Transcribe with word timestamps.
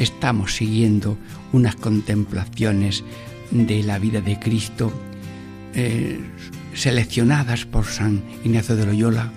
estamos 0.00 0.56
siguiendo 0.56 1.16
unas 1.52 1.76
contemplaciones 1.76 3.04
de 3.50 3.82
la 3.82 3.98
vida 3.98 4.20
de 4.20 4.40
Cristo 4.40 4.92
eh, 5.74 6.18
seleccionadas 6.74 7.66
por 7.66 7.84
San 7.84 8.22
Ignacio 8.42 8.76
de 8.76 8.86
Loyola 8.86 9.30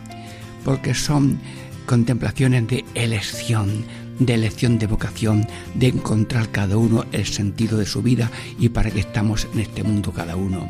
porque 0.64 0.94
son 0.94 1.38
contemplaciones 1.86 2.66
de 2.68 2.86
elección, 2.96 3.84
de 4.20 4.36
elección 4.36 4.80
de 4.80 4.88
vocación, 4.88 5.46
de 5.76 5.90
encontrar 5.90 6.50
cada 6.50 6.78
uno 6.78 7.06
el 7.12 7.26
sentido 7.26 7.78
de 7.78 7.86
su 7.86 8.02
vida 8.02 8.32
y 8.58 8.70
para 8.70 8.90
qué 8.90 9.02
estamos 9.02 9.48
en 9.54 9.60
este 9.60 9.84
mundo 9.84 10.14
cada 10.14 10.38
uno. 10.38 10.70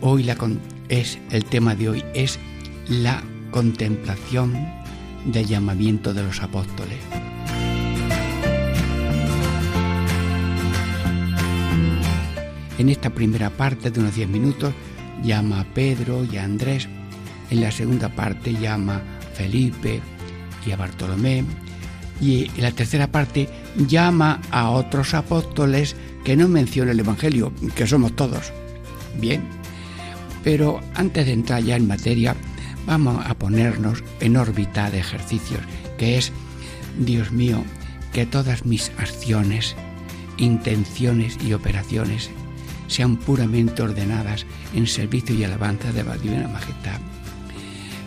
Hoy 0.00 0.30
es 0.88 1.18
el 1.30 1.44
tema 1.44 1.74
de 1.74 1.88
hoy 1.88 2.04
es 2.14 2.38
la 2.88 3.24
contemplación 3.50 4.54
del 5.26 5.46
llamamiento 5.46 6.14
de 6.14 6.22
los 6.22 6.40
apóstoles. 6.40 6.98
En 12.78 12.88
esta 12.88 13.10
primera 13.10 13.50
parte 13.50 13.90
de 13.90 13.98
unos 13.98 14.14
10 14.14 14.28
minutos 14.28 14.72
llama 15.24 15.60
a 15.60 15.64
Pedro 15.64 16.24
y 16.24 16.36
a 16.36 16.44
Andrés 16.44 16.88
en 17.50 17.60
la 17.60 17.72
segunda 17.72 18.08
parte 18.08 18.52
llama 18.52 18.96
a 18.96 19.34
Felipe 19.34 20.00
y 20.64 20.70
a 20.70 20.76
Bartolomé. 20.76 21.44
Y 22.20 22.50
en 22.56 22.62
la 22.62 22.70
tercera 22.70 23.08
parte 23.08 23.48
llama 23.76 24.40
a 24.52 24.70
otros 24.70 25.14
apóstoles 25.14 25.96
que 26.24 26.36
no 26.36 26.48
menciona 26.48 26.92
el 26.92 27.00
Evangelio, 27.00 27.52
que 27.74 27.86
somos 27.86 28.14
todos. 28.14 28.52
Bien, 29.20 29.42
pero 30.44 30.80
antes 30.94 31.26
de 31.26 31.32
entrar 31.32 31.62
ya 31.62 31.76
en 31.76 31.88
materia, 31.88 32.36
vamos 32.86 33.24
a 33.26 33.34
ponernos 33.34 34.04
en 34.20 34.36
órbita 34.36 34.90
de 34.90 35.00
ejercicios, 35.00 35.60
que 35.96 36.18
es, 36.18 36.32
Dios 36.98 37.32
mío, 37.32 37.64
que 38.12 38.24
todas 38.26 38.64
mis 38.64 38.90
acciones, 38.98 39.74
intenciones 40.38 41.38
y 41.44 41.54
operaciones 41.54 42.30
sean 42.88 43.16
puramente 43.16 43.82
ordenadas 43.82 44.44
en 44.74 44.86
servicio 44.86 45.34
y 45.34 45.44
alabanza 45.44 45.92
de 45.92 46.02
la 46.02 46.16
Divina 46.16 46.48
Majestad 46.48 47.00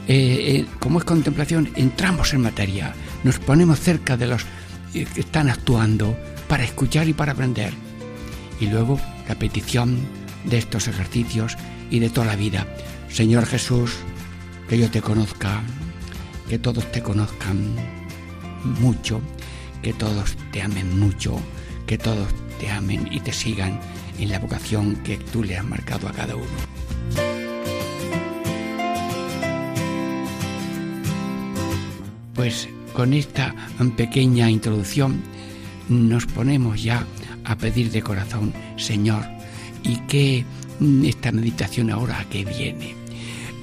eh, 0.08 0.58
eh, 0.58 0.66
como 0.80 1.00
es 1.00 1.06
contemplación, 1.06 1.70
entramos 1.76 2.34
en 2.34 2.42
materia, 2.42 2.94
nos 3.24 3.40
ponemos 3.40 3.80
cerca 3.80 4.18
de 4.18 4.28
los 4.28 4.44
eh, 4.94 5.06
que 5.06 5.22
están 5.22 5.50
actuando 5.50 6.18
para 6.48 6.64
escuchar 6.64 7.08
y 7.08 7.14
para 7.14 7.34
aprender. 7.34 7.74
Y 8.60 8.68
luego 8.68 9.00
la 9.28 9.36
petición 9.36 10.00
de 10.44 10.58
estos 10.58 10.88
ejercicios 10.88 11.56
y 11.90 12.00
de 12.00 12.10
toda 12.10 12.28
la 12.28 12.36
vida. 12.36 12.68
Señor 13.10 13.46
Jesús, 13.46 13.98
que 14.68 14.78
yo 14.78 14.90
te 14.90 15.02
conozca, 15.02 15.62
que 16.50 16.58
todos 16.58 16.92
te 16.92 17.02
conozcan 17.02 17.76
mucho, 18.82 19.22
que 19.82 19.94
todos 19.94 20.36
te 20.52 20.62
amen 20.62 21.00
mucho, 21.00 21.40
que 21.86 21.98
todos 21.98 22.28
te 22.60 22.70
amen 22.70 23.08
y 23.12 23.20
te 23.20 23.34
sigan 23.34 23.80
en 24.22 24.30
la 24.30 24.40
vocación 24.40 24.96
que 24.98 25.18
tú 25.18 25.44
le 25.44 25.58
has 25.58 25.66
marcado 25.66 26.08
a 26.08 26.12
cada 26.12 26.36
uno. 26.36 26.46
Pues 32.36 32.70
con 32.94 33.14
esta 33.14 33.54
pequeña 33.98 34.50
introducción 34.50 35.22
nos 35.90 36.26
ponemos 36.26 36.82
ya 36.82 37.06
a 37.44 37.58
pedir 37.58 37.92
de 37.92 38.02
corazón, 38.02 38.54
Señor, 38.78 39.26
y 39.84 39.98
que 40.08 40.46
esta 41.04 41.32
meditación 41.32 41.90
ahora 41.90 42.20
a 42.20 42.26
qué 42.26 42.46
viene. 42.46 42.96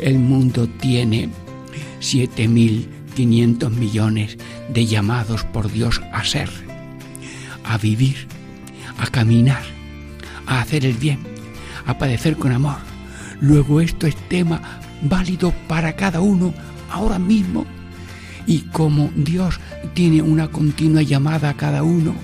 El 0.00 0.19
mundo 0.19 0.69
tiene 0.69 1.28
7.500 2.00 3.70
millones 3.70 4.38
de 4.69 4.86
llamados 4.86 5.44
por 5.44 5.70
Dios 5.70 6.00
a 6.12 6.25
ser, 6.25 6.50
a 7.64 7.78
vivir, 7.78 8.26
a 8.98 9.06
caminar, 9.06 9.78
a 10.48 10.60
hacer 10.60 10.84
el 10.84 10.94
bien, 10.94 11.20
a 11.86 11.97
padecer 11.97 12.36
con 12.36 12.50
amor. 12.50 12.78
Luego 13.41 13.81
esto 13.81 14.09
es 14.09 14.16
tema 14.28 14.60
válido 15.03 15.53
para 15.69 15.94
cada 15.94 16.20
uno 16.20 16.53
ahora 16.91 17.20
mismo 17.20 17.66
y 18.47 18.62
como 18.62 19.10
Dios 19.14 19.60
tiene 19.94 20.22
una 20.22 20.48
continua 20.48 21.03
llamada 21.03 21.50
a 21.50 21.56
cada 21.56 21.82
uno, 21.82 22.14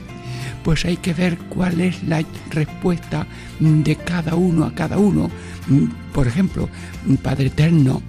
pues 0.65 0.87
hay 0.87 0.97
que 0.97 1.13
ver 1.13 1.37
cuál 1.51 1.81
es 1.83 2.03
la 2.05 2.25
respuesta 2.51 3.27
de 3.61 3.97
cada 3.97 4.35
uno 4.35 4.65
a 4.65 4.75
cada 4.75 4.97
uno. 4.97 5.31
Por 6.15 6.27
ejemplo, 6.27 6.69
Padre 7.23 7.47
Eterno, 7.47 8.03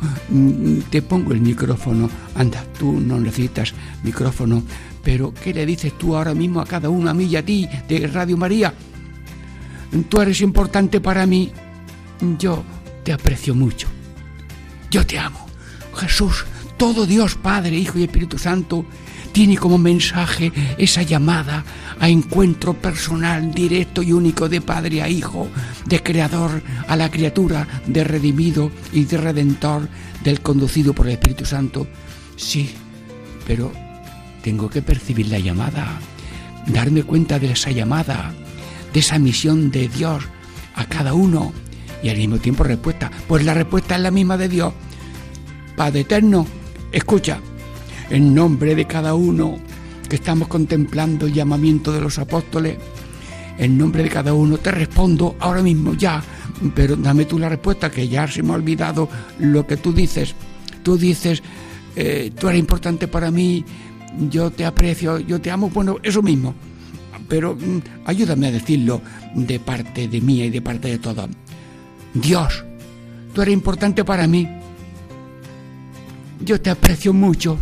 te 0.90 1.02
pongo 1.02 1.34
el 1.34 1.42
micrófono, 1.42 2.10
anda, 2.36 2.64
tú 2.80 3.02
no 3.02 3.20
necesitas 3.20 3.74
micrófono, 4.04 4.64
pero 5.04 5.34
¿qué 5.34 5.54
le 5.54 5.66
dices 5.66 5.98
tú 5.98 6.16
ahora 6.16 6.34
mismo 6.34 6.62
a 6.62 6.66
cada 6.66 6.90
uno, 6.90 7.10
a 7.10 7.14
mí 7.14 7.26
y 7.26 7.36
a 7.36 7.46
ti, 7.46 7.68
de 7.90 8.08
Radio 8.08 8.38
María? 8.38 8.74
Tú 10.10 10.22
eres 10.22 10.42
importante 10.42 11.00
para 11.00 11.26
mí, 11.26 11.52
yo 12.40 12.64
te 13.04 13.14
aprecio 13.14 13.56
mucho, 13.56 13.88
yo 14.90 15.06
te 15.06 15.20
amo. 15.20 15.46
Jesús 15.96 16.46
todo 16.78 17.06
Dios 17.06 17.36
Padre, 17.36 17.78
Hijo 17.78 17.98
y 18.00 18.04
Espíritu 18.04 18.38
Santo 18.38 18.86
tiene 19.32 19.58
como 19.58 19.78
mensaje 19.78 20.52
esa 20.78 21.02
llamada 21.02 21.64
a 22.00 22.10
encuentro 22.10 22.74
personal, 22.74 23.54
directo 23.54 24.02
y 24.02 24.14
único 24.14 24.48
de 24.48 24.62
Padre 24.62 25.02
a 25.02 25.10
Hijo, 25.10 25.48
de 25.86 26.02
Creador 26.02 26.62
a 26.88 26.96
la 26.96 27.10
criatura, 27.10 27.68
de 27.86 28.04
redimido 28.04 28.72
y 28.94 29.06
de 29.06 29.18
redentor, 29.18 29.88
del 30.24 30.42
conducido 30.42 30.94
por 30.94 31.08
el 31.08 31.14
Espíritu 31.14 31.46
Santo. 31.46 31.88
Sí, 32.38 32.72
pero 33.46 33.72
tengo 34.42 34.70
que 34.70 34.82
percibir 34.82 35.28
la 35.28 35.40
llamada, 35.40 36.00
darme 36.68 37.04
cuenta 37.04 37.40
de 37.40 37.52
esa 37.52 37.72
llamada, 37.72 38.34
de 38.96 39.02
esa 39.02 39.20
misión 39.20 39.72
de 39.72 39.90
Dios 39.90 40.24
a 40.74 40.86
cada 40.86 41.14
uno 41.14 41.52
y 42.02 42.08
al 42.08 42.16
mismo 42.16 42.38
tiempo 42.38 42.64
respuesta. 42.64 43.12
Pues 43.28 43.44
la 43.44 43.54
respuesta 43.54 43.98
es 43.98 44.02
la 44.02 44.10
misma 44.10 44.38
de 44.38 44.48
Dios. 44.48 44.74
Padre 45.76 46.00
eterno, 46.00 46.48
Escucha, 46.94 47.42
en 48.10 48.34
nombre 48.34 48.74
de 48.74 48.88
cada 48.88 49.14
uno 49.14 49.58
que 50.08 50.16
estamos 50.16 50.48
contemplando 50.48 51.26
el 51.26 51.34
llamamiento 51.34 51.92
de 51.92 52.00
los 52.00 52.18
apóstoles, 52.20 52.78
en 53.58 53.78
nombre 53.78 54.02
de 54.02 54.08
cada 54.08 54.34
uno 54.34 54.60
te 54.60 54.72
respondo 54.72 55.36
ahora 55.42 55.62
mismo 55.62 55.94
ya, 55.94 56.24
pero 56.74 56.96
dame 56.96 57.26
tú 57.26 57.38
la 57.38 57.50
respuesta 57.50 57.92
que 57.92 58.08
ya 58.08 58.30
se 58.30 58.44
me 58.44 58.54
ha 58.54 58.56
olvidado 58.56 59.10
lo 59.40 59.68
que 59.68 59.76
tú 59.76 59.92
dices. 59.92 60.36
Tú 60.84 60.98
dices, 60.98 61.44
eh, 61.98 62.32
tú 62.40 62.48
eres 62.48 62.62
importante 62.62 63.10
para 63.10 63.30
mí, 63.30 63.66
yo 64.30 64.52
te 64.52 64.64
aprecio, 64.64 65.20
yo 65.20 65.42
te 65.42 65.52
amo, 65.52 65.70
bueno, 65.70 65.98
eso 66.02 66.22
mismo. 66.22 66.56
Pero 67.28 67.56
mm, 67.56 68.06
ayúdame 68.06 68.48
a 68.48 68.52
decirlo 68.52 69.02
de 69.34 69.60
parte 69.60 70.08
de 70.08 70.22
mía 70.22 70.46
y 70.46 70.50
de 70.50 70.62
parte 70.62 70.90
de 70.90 71.00
todos. 71.00 71.30
Dios, 72.14 72.64
tú 73.34 73.42
eres 73.42 73.54
importante 73.54 74.04
para 74.04 74.28
mí 74.28 74.48
yo 76.46 76.60
te 76.60 76.70
aprecio 76.70 77.14
mucho, 77.14 77.58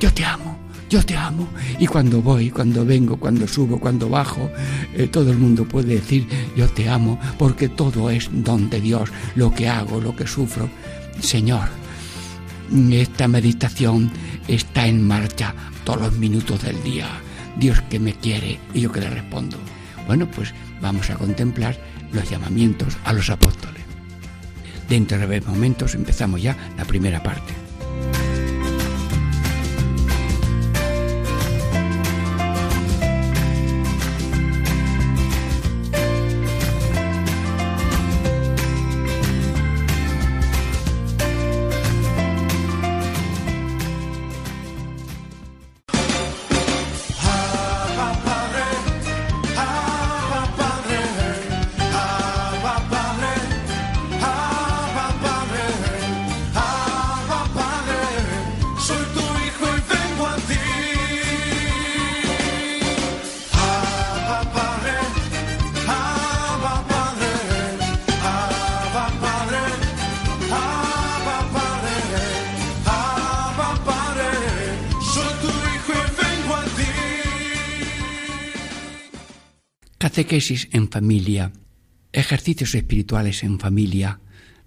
yo 0.00 0.12
te 0.12 0.24
amo, 0.24 0.58
yo 0.90 1.02
te 1.02 1.16
amo. 1.16 1.48
Y 1.78 1.86
cuando 1.86 2.20
voy, 2.20 2.50
cuando 2.50 2.84
vengo, 2.84 3.16
cuando 3.16 3.46
subo, 3.46 3.78
cuando 3.78 4.08
bajo, 4.08 4.50
eh, 4.94 5.08
todo 5.08 5.30
el 5.30 5.38
mundo 5.38 5.64
puede 5.64 5.94
decir, 5.94 6.26
yo 6.56 6.68
te 6.68 6.88
amo, 6.88 7.18
porque 7.38 7.68
todo 7.68 8.10
es 8.10 8.28
don 8.32 8.68
de 8.70 8.80
Dios, 8.80 9.10
lo 9.36 9.52
que 9.52 9.68
hago, 9.68 10.00
lo 10.00 10.14
que 10.14 10.26
sufro. 10.26 10.68
Señor, 11.20 11.68
esta 12.92 13.28
meditación 13.28 14.10
está 14.46 14.86
en 14.86 15.06
marcha 15.06 15.54
todos 15.84 16.02
los 16.02 16.18
minutos 16.18 16.62
del 16.62 16.82
día. 16.82 17.08
Dios 17.58 17.80
que 17.82 17.98
me 17.98 18.14
quiere 18.14 18.58
y 18.72 18.80
yo 18.80 18.92
que 18.92 19.00
le 19.00 19.10
respondo. 19.10 19.58
Bueno, 20.06 20.30
pues 20.30 20.54
vamos 20.80 21.10
a 21.10 21.16
contemplar 21.16 21.76
los 22.12 22.30
llamamientos 22.30 22.96
a 23.04 23.12
los 23.12 23.30
apóstoles. 23.30 23.82
Dentro 24.88 25.18
de 25.18 25.26
breves 25.26 25.48
momentos 25.48 25.94
empezamos 25.94 26.42
ya 26.42 26.56
la 26.76 26.84
primera 26.84 27.22
parte. 27.22 27.67
Catequesis 80.18 80.68
en 80.72 80.90
familia, 80.90 81.52
ejercicios 82.12 82.74
espirituales 82.74 83.44
en 83.44 83.60
familia. 83.60 84.18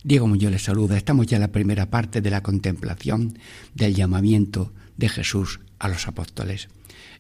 Diego 0.02 0.26
Muñoz 0.26 0.50
les 0.50 0.62
saluda. 0.62 0.96
Estamos 0.96 1.28
ya 1.28 1.36
en 1.36 1.42
la 1.42 1.52
primera 1.52 1.90
parte 1.90 2.22
de 2.22 2.30
la 2.30 2.42
contemplación 2.42 3.38
del 3.76 3.94
llamamiento 3.94 4.72
de 4.96 5.10
Jesús 5.10 5.60
a 5.78 5.90
los 5.90 6.08
apóstoles. 6.08 6.70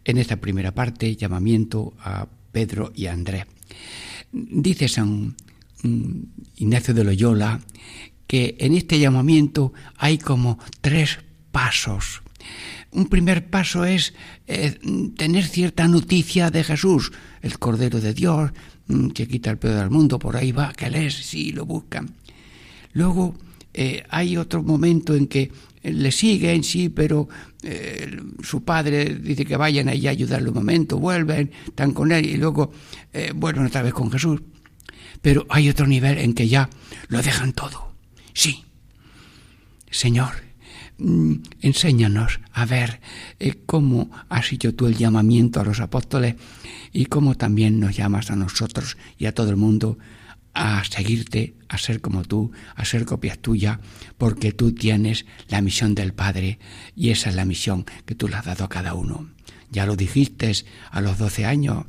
En 0.05 0.17
esta 0.17 0.37
primera 0.37 0.73
parte, 0.73 1.13
llamamiento 1.17 1.93
a 1.99 2.29
Pedro 2.53 2.93
y 2.95 3.07
a 3.07 3.11
Andrés. 3.11 3.47
Dice 4.31 4.87
San 4.87 5.35
mm, 5.83 6.23
Ignacio 6.55 6.93
de 6.93 7.03
Loyola 7.03 7.59
que 8.27 8.55
en 8.59 8.75
este 8.75 8.97
llamamiento 8.97 9.73
hay 9.97 10.17
como 10.17 10.57
tres 10.79 11.19
pasos. 11.51 12.21
Un 12.91 13.07
primer 13.07 13.49
paso 13.49 13.85
es 13.85 14.13
eh, 14.47 14.77
tener 15.15 15.45
cierta 15.45 15.87
noticia 15.87 16.51
de 16.51 16.63
Jesús, 16.63 17.11
el 17.41 17.57
Cordero 17.57 18.01
de 18.01 18.13
Dios, 18.13 18.51
mm, 18.87 19.09
que 19.09 19.27
quita 19.27 19.49
el 19.51 19.57
pedo 19.57 19.79
del 19.79 19.89
mundo, 19.89 20.19
por 20.19 20.35
ahí 20.35 20.51
va, 20.51 20.73
que 20.73 20.87
él 20.87 20.95
es, 20.95 21.15
sí, 21.15 21.51
lo 21.51 21.65
buscan. 21.65 22.13
Luego 22.93 23.35
eh, 23.73 24.03
hay 24.09 24.37
otro 24.37 24.63
momento 24.63 25.15
en 25.15 25.27
que 25.27 25.51
le 25.83 26.11
siguen, 26.11 26.63
sí, 26.63 26.89
pero 26.89 27.27
eh, 27.63 28.19
su 28.43 28.63
padre 28.63 29.15
dice 29.15 29.45
que 29.45 29.57
vayan 29.57 29.89
allí 29.89 30.07
a 30.07 30.11
ayudarle 30.11 30.49
un 30.49 30.55
momento, 30.55 30.99
vuelven, 30.99 31.51
están 31.65 31.91
con 31.93 32.11
él 32.11 32.25
y 32.25 32.37
luego 32.37 32.71
eh, 33.13 33.31
vuelven 33.35 33.65
otra 33.65 33.81
vez 33.81 33.93
con 33.93 34.11
Jesús. 34.11 34.41
Pero 35.21 35.45
hay 35.49 35.69
otro 35.69 35.87
nivel 35.87 36.17
en 36.17 36.33
que 36.33 36.47
ya 36.47 36.69
lo 37.07 37.21
dejan 37.21 37.53
todo. 37.53 37.93
Sí, 38.33 38.63
Señor, 39.89 40.33
enséñanos 41.61 42.39
a 42.53 42.65
ver 42.65 43.01
eh, 43.39 43.55
cómo 43.65 44.11
has 44.29 44.51
hecho 44.51 44.73
tú 44.75 44.87
el 44.87 44.97
llamamiento 44.97 45.59
a 45.59 45.65
los 45.65 45.79
apóstoles 45.79 46.35
y 46.93 47.05
cómo 47.05 47.35
también 47.35 47.79
nos 47.79 47.95
llamas 47.95 48.31
a 48.31 48.35
nosotros 48.35 48.97
y 49.17 49.25
a 49.25 49.33
todo 49.33 49.49
el 49.49 49.57
mundo 49.57 49.97
a 50.53 50.83
seguirte, 50.83 51.55
a 51.69 51.77
ser 51.77 52.01
como 52.01 52.23
tú, 52.23 52.51
a 52.75 52.83
ser 52.83 53.05
copias 53.05 53.39
tuya, 53.39 53.79
porque 54.17 54.51
tú 54.51 54.73
tienes 54.73 55.25
la 55.47 55.61
misión 55.61 55.95
del 55.95 56.13
Padre 56.13 56.59
y 56.95 57.09
esa 57.11 57.29
es 57.29 57.35
la 57.35 57.45
misión 57.45 57.85
que 58.05 58.15
tú 58.15 58.27
le 58.27 58.35
has 58.35 58.45
dado 58.45 58.65
a 58.65 58.69
cada 58.69 58.93
uno. 58.93 59.29
Ya 59.71 59.85
lo 59.85 59.95
dijiste 59.95 60.51
a 60.91 60.99
los 60.99 61.17
doce 61.17 61.45
años. 61.45 61.85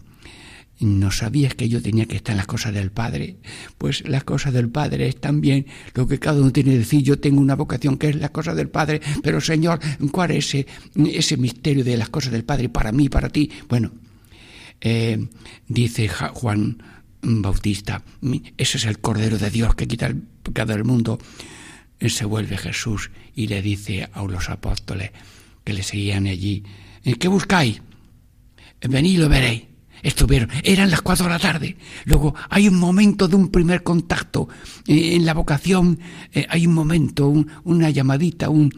¿No 0.82 1.12
sabías 1.12 1.54
que 1.54 1.68
yo 1.68 1.80
tenía 1.80 2.06
que 2.06 2.16
estar 2.16 2.32
en 2.32 2.38
las 2.38 2.48
cosas 2.48 2.74
del 2.74 2.90
Padre? 2.90 3.36
Pues 3.78 4.06
las 4.08 4.24
cosas 4.24 4.52
del 4.52 4.68
Padre 4.68 5.06
es 5.06 5.20
también 5.20 5.66
lo 5.94 6.08
que 6.08 6.18
cada 6.18 6.40
uno 6.40 6.50
tiene 6.50 6.72
que 6.72 6.78
decir. 6.78 7.02
Yo 7.04 7.20
tengo 7.20 7.40
una 7.40 7.54
vocación 7.54 7.96
que 7.96 8.08
es 8.08 8.16
las 8.16 8.30
cosas 8.30 8.56
del 8.56 8.68
Padre, 8.68 9.00
pero 9.22 9.40
Señor, 9.40 9.78
¿cuál 10.10 10.32
es 10.32 10.56
ese, 10.56 11.36
misterio 11.36 11.84
de 11.84 11.96
las 11.96 12.08
cosas 12.08 12.32
del 12.32 12.42
Padre 12.42 12.68
para 12.68 12.90
mí, 12.90 13.08
para 13.08 13.28
ti? 13.28 13.48
Bueno, 13.68 13.92
eh, 14.80 15.24
dice 15.68 16.08
Juan 16.08 16.82
Bautista, 17.22 18.02
ese 18.56 18.78
es 18.78 18.84
el 18.84 18.98
Cordero 18.98 19.38
de 19.38 19.50
Dios 19.50 19.76
que 19.76 19.86
quita 19.86 20.06
el 20.06 20.16
pecado 20.16 20.72
del 20.72 20.82
mundo. 20.82 21.20
Él 22.00 22.10
se 22.10 22.24
vuelve 22.24 22.58
Jesús 22.58 23.12
y 23.36 23.46
le 23.46 23.62
dice 23.62 24.08
a 24.12 24.24
los 24.24 24.50
apóstoles 24.50 25.12
que 25.62 25.74
le 25.74 25.84
seguían 25.84 26.26
allí, 26.26 26.64
¿qué 27.20 27.28
buscáis? 27.28 27.80
Venid 28.80 29.12
y 29.12 29.16
lo 29.18 29.28
veréis. 29.28 29.71
Estuvieron, 30.02 30.50
eran 30.64 30.90
las 30.90 31.00
cuatro 31.00 31.26
de 31.26 31.30
la 31.30 31.38
tarde. 31.38 31.76
Luego 32.04 32.34
hay 32.50 32.68
un 32.68 32.76
momento 32.78 33.28
de 33.28 33.36
un 33.36 33.48
primer 33.50 33.82
contacto. 33.82 34.48
Eh, 34.86 35.14
en 35.14 35.24
la 35.24 35.34
vocación 35.34 36.00
eh, 36.32 36.46
hay 36.48 36.66
un 36.66 36.74
momento, 36.74 37.32
una 37.64 37.90
llamadita, 37.90 38.50
un 38.50 38.72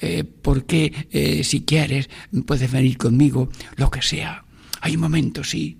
eh, 0.00 0.24
¿por 0.24 0.64
qué 0.64 1.42
si 1.44 1.62
quieres 1.62 2.08
puedes 2.46 2.70
venir 2.70 2.96
conmigo? 2.96 3.50
Lo 3.76 3.90
que 3.90 4.00
sea. 4.00 4.44
Hay 4.80 4.94
un 4.94 5.02
momento, 5.02 5.44
sí. 5.44 5.78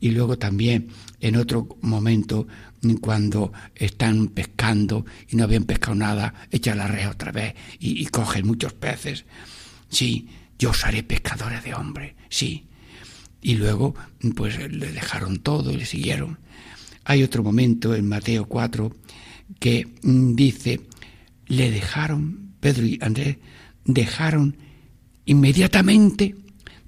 Y 0.00 0.12
luego 0.12 0.38
también 0.38 0.88
en 1.20 1.36
otro 1.36 1.68
momento, 1.82 2.46
cuando 3.00 3.52
están 3.74 4.28
pescando 4.28 5.04
y 5.28 5.36
no 5.36 5.44
habían 5.44 5.64
pescado 5.64 5.96
nada, 5.96 6.34
echan 6.50 6.78
la 6.78 6.86
red 6.86 7.08
otra 7.08 7.32
vez 7.32 7.54
y, 7.80 8.06
cogen 8.06 8.46
muchos 8.46 8.72
peces. 8.72 9.24
Sí, 9.88 10.28
yo 10.58 10.70
os 10.70 10.84
haré 10.84 11.02
pescadores 11.02 11.64
de 11.64 11.74
hombres, 11.74 12.14
sí. 12.28 12.67
Y 13.40 13.54
luego, 13.54 13.94
pues 14.34 14.58
le 14.58 14.92
dejaron 14.92 15.38
todo 15.38 15.70
y 15.70 15.76
le 15.76 15.86
siguieron. 15.86 16.38
Hay 17.04 17.22
otro 17.22 17.42
momento 17.42 17.94
en 17.94 18.08
Mateo 18.08 18.46
4 18.46 18.92
que 19.60 19.88
mm, 20.02 20.34
dice, 20.34 20.80
le 21.46 21.70
dejaron, 21.70 22.52
Pedro 22.60 22.84
y 22.84 22.98
Andrés, 23.00 23.36
dejaron 23.84 24.56
inmediatamente 25.24 26.34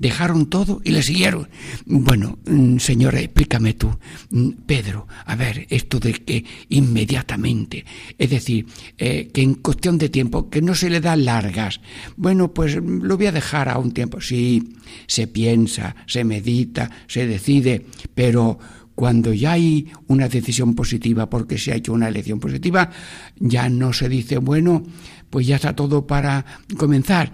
dejaron 0.00 0.46
todo 0.46 0.80
y 0.82 0.90
le 0.90 1.02
siguieron. 1.02 1.48
Bueno, 1.84 2.38
mm, 2.46 2.78
Señor, 2.78 3.14
explícame 3.14 3.74
tú, 3.74 3.96
mm, 4.30 4.50
Pedro, 4.66 5.06
a 5.26 5.36
ver, 5.36 5.66
esto 5.70 6.00
de 6.00 6.14
que 6.14 6.44
inmediatamente, 6.70 7.84
es 8.18 8.30
decir, 8.30 8.66
eh, 8.98 9.30
que 9.32 9.42
en 9.42 9.54
cuestión 9.54 9.98
de 9.98 10.08
tiempo, 10.08 10.48
que 10.48 10.62
no 10.62 10.74
se 10.74 10.90
le 10.90 11.00
da 11.00 11.14
largas. 11.14 11.80
Bueno, 12.16 12.52
pues 12.52 12.76
lo 12.76 13.16
voy 13.16 13.26
a 13.26 13.32
dejar 13.32 13.68
a 13.68 13.78
un 13.78 13.92
tiempo. 13.92 14.20
Sí, 14.20 14.74
se 15.06 15.26
piensa, 15.26 15.94
se 16.06 16.24
medita, 16.24 16.90
se 17.06 17.26
decide, 17.26 17.84
pero 18.14 18.58
cuando 18.94 19.32
ya 19.32 19.52
hay 19.52 19.88
una 20.08 20.28
decisión 20.28 20.74
positiva 20.74 21.28
porque 21.28 21.58
se 21.58 21.72
ha 21.72 21.76
hecho 21.76 21.92
una 21.92 22.08
elección 22.08 22.40
positiva, 22.40 22.90
ya 23.38 23.68
no 23.68 23.92
se 23.92 24.08
dice, 24.08 24.38
bueno, 24.38 24.82
pues 25.30 25.46
ya 25.46 25.56
está 25.56 25.74
todo 25.74 26.06
para 26.06 26.44
comenzar, 26.76 27.32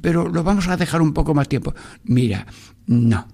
pero 0.00 0.28
lo 0.28 0.42
vamos 0.42 0.68
a 0.68 0.76
dejar 0.76 1.00
un 1.00 1.14
poco 1.14 1.32
más 1.32 1.48
tiempo. 1.48 1.74
Mira, 2.04 2.46
no. 2.86 3.28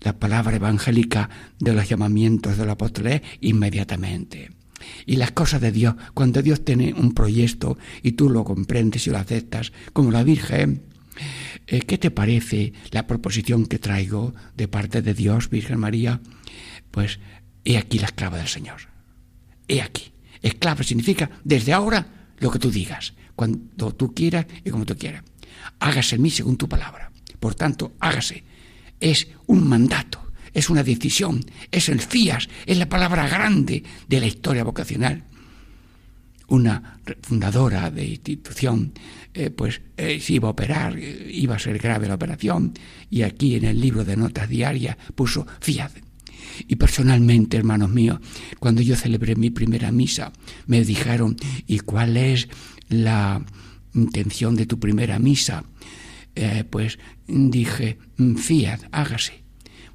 La 0.00 0.18
palabra 0.18 0.56
evangélica 0.56 1.28
de 1.58 1.72
los 1.72 1.88
llamamientos 1.88 2.56
del 2.56 2.70
apóstol 2.70 3.06
es 3.08 3.22
inmediatamente. 3.40 4.50
Y 5.06 5.16
las 5.16 5.32
cosas 5.32 5.60
de 5.60 5.72
Dios, 5.72 5.94
cuando 6.14 6.42
Dios 6.42 6.64
tiene 6.64 6.92
un 6.92 7.14
proyecto 7.14 7.78
y 8.02 8.12
tú 8.12 8.30
lo 8.30 8.44
comprendes 8.44 9.06
y 9.06 9.10
lo 9.10 9.18
aceptas, 9.18 9.72
como 9.92 10.12
la 10.12 10.22
Virgen, 10.22 10.82
eh, 11.66 11.80
¿qué 11.80 11.98
te 11.98 12.12
parece 12.12 12.72
la 12.90 13.06
proposición 13.06 13.66
que 13.66 13.80
traigo 13.80 14.34
de 14.56 14.68
parte 14.68 15.02
de 15.02 15.14
Dios, 15.14 15.50
Virgen 15.50 15.80
María? 15.80 16.20
Pues 16.92 17.18
he 17.64 17.76
aquí 17.76 17.98
la 17.98 18.06
esclava 18.06 18.38
del 18.38 18.48
Señor. 18.48 18.82
He 19.66 19.82
aquí. 19.82 20.12
Esclava 20.42 20.84
significa 20.84 21.30
desde 21.42 21.72
ahora 21.72 22.30
lo 22.38 22.50
que 22.52 22.60
tú 22.60 22.70
digas 22.70 23.14
cuando 23.38 23.94
tú 23.94 24.12
quieras 24.12 24.46
y 24.64 24.70
como 24.70 24.84
tú 24.84 24.96
quieras. 24.96 25.22
Hágase 25.78 26.16
en 26.16 26.22
mí 26.22 26.28
según 26.28 26.56
tu 26.56 26.68
palabra. 26.68 27.12
Por 27.38 27.54
tanto, 27.54 27.92
hágase. 28.00 28.42
Es 28.98 29.28
un 29.46 29.68
mandato, 29.68 30.32
es 30.52 30.68
una 30.68 30.82
decisión, 30.82 31.44
es 31.70 31.88
el 31.88 32.00
FIAS, 32.00 32.48
es 32.66 32.76
la 32.76 32.88
palabra 32.88 33.28
grande 33.28 33.84
de 34.08 34.18
la 34.18 34.26
historia 34.26 34.64
vocacional. 34.64 35.22
Una 36.48 36.98
fundadora 37.22 37.92
de 37.92 38.06
institución, 38.06 38.92
eh, 39.32 39.50
pues 39.50 39.82
eh, 39.96 40.18
se 40.20 40.32
iba 40.32 40.48
a 40.48 40.50
operar, 40.50 40.98
eh, 40.98 41.30
iba 41.30 41.54
a 41.54 41.60
ser 41.60 41.78
grave 41.78 42.08
la 42.08 42.16
operación, 42.16 42.74
y 43.08 43.22
aquí 43.22 43.54
en 43.54 43.66
el 43.66 43.80
libro 43.80 44.04
de 44.04 44.16
notas 44.16 44.48
diarias 44.48 44.96
puso 45.14 45.46
FIAD. 45.60 45.92
Y 46.66 46.74
personalmente, 46.74 47.56
hermanos 47.56 47.90
míos, 47.90 48.18
cuando 48.58 48.82
yo 48.82 48.96
celebré 48.96 49.36
mi 49.36 49.50
primera 49.50 49.92
misa, 49.92 50.32
me 50.66 50.82
dijeron, 50.82 51.36
¿y 51.68 51.78
cuál 51.80 52.16
es 52.16 52.48
la 52.88 53.44
intención 53.94 54.54
de 54.54 54.66
tu 54.66 54.78
primera 54.78 55.18
misa, 55.18 55.64
eh, 56.34 56.64
pues 56.68 56.98
dije, 57.26 57.98
mm, 58.16 58.34
fiat, 58.36 58.80
hágase. 58.92 59.42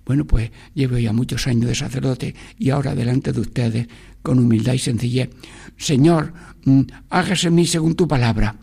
Bueno, 0.06 0.26
pues 0.26 0.52
llevo 0.74 0.98
ya 0.98 1.14
muchos 1.14 1.48
años 1.48 1.68
de 1.68 1.76
sacerdote 1.76 2.36
y 2.58 2.70
ahora 2.70 2.96
delante 2.96 3.32
de 3.32 3.40
ustedes, 3.40 3.88
con 4.22 4.40
humildad 4.40 4.74
y 4.74 4.80
sencillez, 4.80 5.30
Señor, 5.78 6.34
mm, 6.66 6.82
hágase 7.10 7.50
mí 7.50 7.66
según 7.66 7.96
tu 7.96 8.08
palabra. 8.08 8.58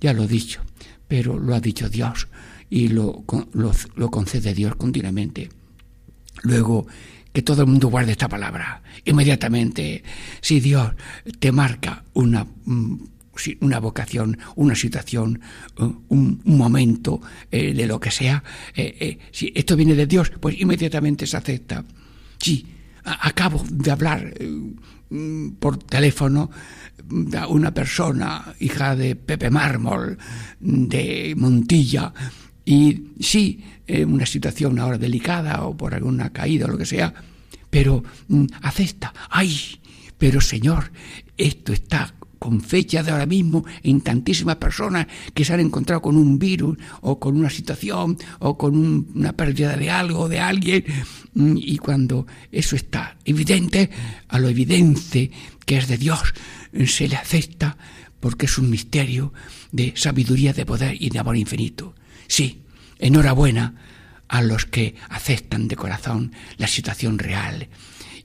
ya 0.00 0.12
lo 0.12 0.24
he 0.24 0.28
dicho, 0.28 0.60
pero 1.08 1.38
lo 1.38 1.54
ha 1.54 1.60
dicho 1.60 1.88
Dios 1.88 2.28
y 2.68 2.88
lo, 2.88 3.24
lo, 3.52 3.72
lo 3.94 4.10
concede 4.10 4.52
Dios 4.52 4.76
continuamente. 4.76 5.48
Luego, 6.42 6.86
que 7.34 7.42
todo 7.42 7.62
el 7.62 7.68
mundo 7.68 7.88
guarde 7.88 8.12
esta 8.12 8.28
palabra. 8.28 8.80
Inmediatamente, 9.04 10.04
si 10.40 10.60
Dios 10.60 10.92
te 11.40 11.50
marca 11.50 12.04
una, 12.14 12.46
mm, 12.64 12.94
una 13.60 13.80
vocación, 13.80 14.38
una 14.54 14.76
situación, 14.76 15.40
uh, 15.78 15.92
un, 16.10 16.40
momento 16.44 17.20
eh, 17.50 17.74
de 17.74 17.86
lo 17.88 17.98
que 17.98 18.12
sea, 18.12 18.44
eh, 18.76 18.96
eh, 19.00 19.18
si 19.32 19.52
esto 19.52 19.74
viene 19.74 19.96
de 19.96 20.06
Dios, 20.06 20.30
pues 20.38 20.60
inmediatamente 20.60 21.26
se 21.26 21.36
acepta. 21.36 21.84
Sí, 22.38 22.64
acabo 23.02 23.64
de 23.68 23.90
hablar 23.90 24.32
mm, 25.10 25.48
por 25.58 25.78
teléfono 25.78 26.52
a 27.36 27.48
una 27.48 27.74
persona, 27.74 28.54
hija 28.60 28.94
de 28.94 29.16
Pepe 29.16 29.50
Mármol, 29.50 30.18
de 30.60 31.34
Montilla, 31.36 32.14
y 32.64 33.08
sí, 33.20 33.62
eh, 33.86 34.04
una 34.04 34.26
situación 34.26 34.78
ahora 34.78 34.98
delicada 34.98 35.62
o 35.64 35.76
por 35.76 35.94
alguna 35.94 36.30
caída 36.30 36.66
o 36.66 36.70
lo 36.70 36.78
que 36.78 36.86
sea, 36.86 37.12
pero 37.68 38.02
mm, 38.28 38.46
acepta, 38.62 39.12
ay, 39.30 39.78
pero 40.16 40.40
Señor, 40.40 40.90
esto 41.36 41.72
está 41.72 42.14
con 42.38 42.60
fecha 42.60 43.02
de 43.02 43.10
ahora 43.10 43.26
mismo 43.26 43.64
en 43.82 44.02
tantísimas 44.02 44.56
personas 44.56 45.06
que 45.32 45.44
se 45.44 45.54
han 45.54 45.60
encontrado 45.60 46.02
con 46.02 46.16
un 46.16 46.38
virus 46.38 46.76
o 47.00 47.18
con 47.18 47.36
una 47.36 47.48
situación 47.48 48.18
o 48.38 48.58
con 48.58 48.76
una 49.14 49.32
pérdida 49.32 49.76
de 49.76 49.90
algo, 49.90 50.28
de 50.28 50.40
alguien, 50.40 50.84
mm, 51.34 51.56
y 51.56 51.78
cuando 51.78 52.26
eso 52.52 52.76
está 52.76 53.16
evidente, 53.24 53.90
a 54.28 54.38
lo 54.38 54.48
evidente 54.48 55.30
que 55.66 55.78
es 55.78 55.88
de 55.88 55.98
Dios, 55.98 56.34
se 56.86 57.08
le 57.08 57.16
acepta 57.16 57.76
porque 58.20 58.46
es 58.46 58.56
un 58.56 58.70
misterio 58.70 59.32
de 59.72 59.92
sabiduría, 59.96 60.52
de 60.52 60.64
poder 60.64 60.96
y 60.98 61.10
de 61.10 61.18
amor 61.18 61.36
infinito. 61.36 61.94
Sí, 62.28 62.64
enhorabuena 62.98 63.74
a 64.28 64.42
los 64.42 64.66
que 64.66 64.94
aceptan 65.08 65.68
de 65.68 65.76
corazón 65.76 66.32
la 66.56 66.66
situación 66.66 67.18
real. 67.18 67.68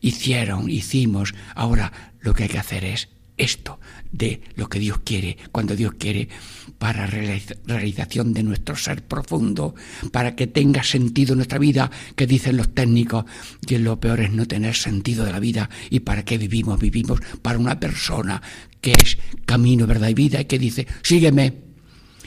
Hicieron, 0.01 0.70
hicimos, 0.70 1.36
ahora 1.56 2.13
lo 2.20 2.34
que 2.34 2.44
hay 2.44 2.50
que 2.50 2.60
hacer 2.60 2.86
es 2.86 3.10
esto 3.39 3.79
de 4.12 4.41
lo 4.56 4.68
que 4.68 4.79
Dios 4.79 5.00
quiere, 5.00 5.38
cuando 5.51 5.75
Dios 5.75 5.94
quiere, 5.98 6.29
para 6.77 7.08
realización 7.08 8.34
de 8.34 8.44
nuestro 8.44 8.75
ser 8.75 9.03
profundo, 9.03 9.75
para 10.12 10.36
que 10.36 10.48
tenga 10.48 10.84
sentido 10.84 11.36
nuestra 11.36 11.60
vida, 11.60 11.89
que 12.15 12.27
dicen 12.27 12.58
los 12.58 12.74
técnicos, 12.74 13.25
que 13.65 13.79
lo 13.79 14.00
peor 14.00 14.20
es 14.22 14.32
no 14.32 14.46
tener 14.46 14.75
sentido 14.75 15.25
de 15.25 15.32
la 15.32 15.39
vida 15.39 15.70
y 15.89 16.01
para 16.01 16.24
qué 16.24 16.38
vivimos, 16.38 16.79
vivimos 16.79 17.20
para 17.41 17.60
una 17.60 17.79
persona 17.79 18.41
que 18.82 18.94
es 18.94 19.18
camino, 19.46 19.88
verdad 19.88 20.10
y 20.10 20.13
vida 20.13 20.41
y 20.41 20.46
que 20.46 20.60
dice, 20.60 20.88
sígueme. 21.01 21.68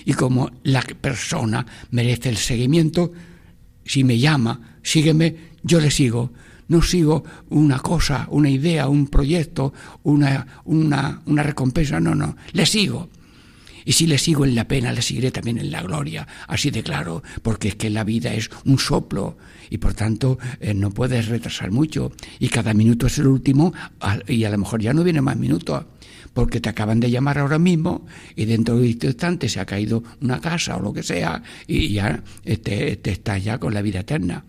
Y 0.04 0.14
como 0.14 0.50
la 0.64 0.82
persona 0.82 1.66
merece 1.90 2.28
el 2.28 2.36
seguimiento, 2.36 3.12
si 3.84 4.04
me 4.04 4.18
llama, 4.18 4.78
sígueme, 4.82 5.36
yo 5.62 5.80
le 5.80 5.90
sigo. 5.90 6.32
No 6.68 6.80
sigo 6.80 7.24
una 7.50 7.80
cosa, 7.80 8.26
una 8.30 8.48
idea, 8.48 8.88
un 8.88 9.08
proyecto, 9.08 9.74
una, 10.04 10.62
una, 10.64 11.20
una 11.26 11.42
recompensa, 11.42 12.00
no, 12.00 12.14
no, 12.14 12.36
le 12.52 12.64
sigo. 12.64 13.10
Y 13.84 13.92
si 13.92 14.06
le 14.06 14.16
sigo 14.16 14.44
en 14.44 14.54
la 14.54 14.68
pena, 14.68 14.92
le 14.92 15.02
seguiré 15.02 15.30
también 15.30 15.58
en 15.58 15.70
la 15.70 15.82
gloria, 15.82 16.26
así 16.46 16.70
de 16.70 16.82
claro, 16.82 17.22
porque 17.42 17.68
es 17.68 17.74
que 17.74 17.90
la 17.90 18.04
vida 18.04 18.32
es 18.32 18.48
un 18.64 18.78
soplo 18.78 19.36
y 19.70 19.78
por 19.78 19.94
tanto 19.94 20.38
eh, 20.60 20.72
no 20.72 20.90
puedes 20.90 21.26
retrasar 21.26 21.70
mucho. 21.70 22.12
Y 22.38 22.48
cada 22.48 22.74
minuto 22.74 23.06
es 23.06 23.18
el 23.18 23.26
último 23.26 23.72
y 24.28 24.44
a 24.44 24.50
lo 24.50 24.58
mejor 24.58 24.80
ya 24.80 24.94
no 24.94 25.02
viene 25.02 25.20
más 25.20 25.36
minutos 25.36 25.84
porque 26.32 26.60
te 26.60 26.68
acaban 26.68 27.00
de 27.00 27.10
llamar 27.10 27.38
ahora 27.38 27.58
mismo 27.58 28.06
y 28.36 28.44
dentro 28.44 28.76
de 28.76 28.82
un 28.82 28.86
instante 28.86 29.48
se 29.48 29.60
ha 29.60 29.66
caído 29.66 30.02
una 30.20 30.40
casa 30.40 30.76
o 30.76 30.80
lo 30.80 30.92
que 30.92 31.02
sea 31.02 31.42
y 31.66 31.92
ya 31.92 32.22
te, 32.44 32.96
te 32.96 33.10
estás 33.10 33.44
ya 33.44 33.58
con 33.58 33.74
la 33.74 33.82
vida 33.82 34.00
eterna. 34.00 34.44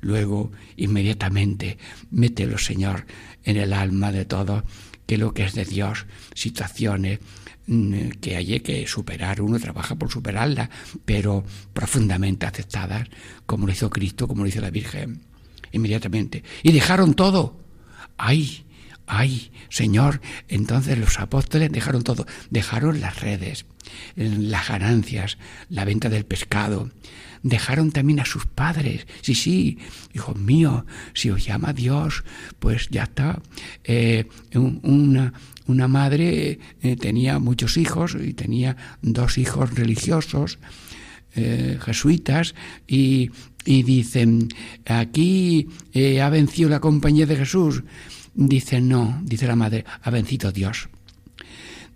Luego, 0.00 0.50
inmediatamente, 0.76 1.78
mételo, 2.10 2.58
Señor, 2.58 3.06
en 3.44 3.56
el 3.56 3.72
alma 3.72 4.12
de 4.12 4.24
todos, 4.24 4.64
que 5.06 5.18
lo 5.18 5.34
que 5.34 5.44
es 5.44 5.54
de 5.54 5.64
Dios, 5.64 6.06
situaciones 6.34 7.18
mm, 7.66 8.10
que 8.20 8.36
hay 8.36 8.60
que 8.60 8.86
superar, 8.86 9.42
uno 9.42 9.58
trabaja 9.58 9.96
por 9.96 10.10
superarlas, 10.10 10.70
pero 11.04 11.44
profundamente 11.72 12.46
aceptadas, 12.46 13.08
como 13.44 13.66
lo 13.66 13.72
hizo 13.72 13.90
Cristo, 13.90 14.26
como 14.26 14.42
lo 14.42 14.48
hizo 14.48 14.60
la 14.60 14.70
Virgen, 14.70 15.20
inmediatamente. 15.72 16.42
Y 16.62 16.72
dejaron 16.72 17.14
todo. 17.14 17.60
¡Ay! 18.16 18.64
¡Ay! 19.12 19.50
Señor, 19.70 20.20
entonces 20.46 20.96
los 20.96 21.18
apóstoles 21.18 21.72
dejaron 21.72 22.04
todo, 22.04 22.26
dejaron 22.48 23.00
las 23.00 23.20
redes, 23.20 23.66
las 24.14 24.68
ganancias, 24.68 25.36
la 25.68 25.84
venta 25.84 26.08
del 26.08 26.24
pescado, 26.24 26.90
dejaron 27.42 27.90
también 27.90 28.20
a 28.20 28.24
sus 28.24 28.46
padres. 28.46 29.08
Sí, 29.20 29.34
sí, 29.34 29.78
hijos 30.14 30.36
míos, 30.36 30.84
si 31.12 31.30
os 31.30 31.44
llama 31.44 31.72
Dios, 31.72 32.22
pues 32.60 32.88
ya 32.88 33.02
está. 33.02 33.42
Eh, 33.82 34.28
una, 34.54 35.32
una, 35.66 35.88
madre 35.88 36.60
eh, 36.80 36.94
tenía 36.94 37.40
muchos 37.40 37.78
hijos 37.78 38.16
y 38.20 38.32
tenía 38.32 38.76
dos 39.02 39.38
hijos 39.38 39.74
religiosos. 39.74 40.60
Eh, 41.34 41.78
jesuitas 41.80 42.56
y, 42.88 43.30
y, 43.64 43.84
dicen 43.84 44.48
aquí 44.84 45.68
ha 46.20 46.28
vencido 46.28 46.68
la 46.68 46.80
compañía 46.80 47.24
de 47.24 47.36
Jesús 47.36 47.84
dice 48.34 48.80
no 48.80 49.20
dice 49.24 49.46
la 49.46 49.56
madre 49.56 49.84
ha 50.02 50.10
vencido 50.10 50.52
Dios 50.52 50.88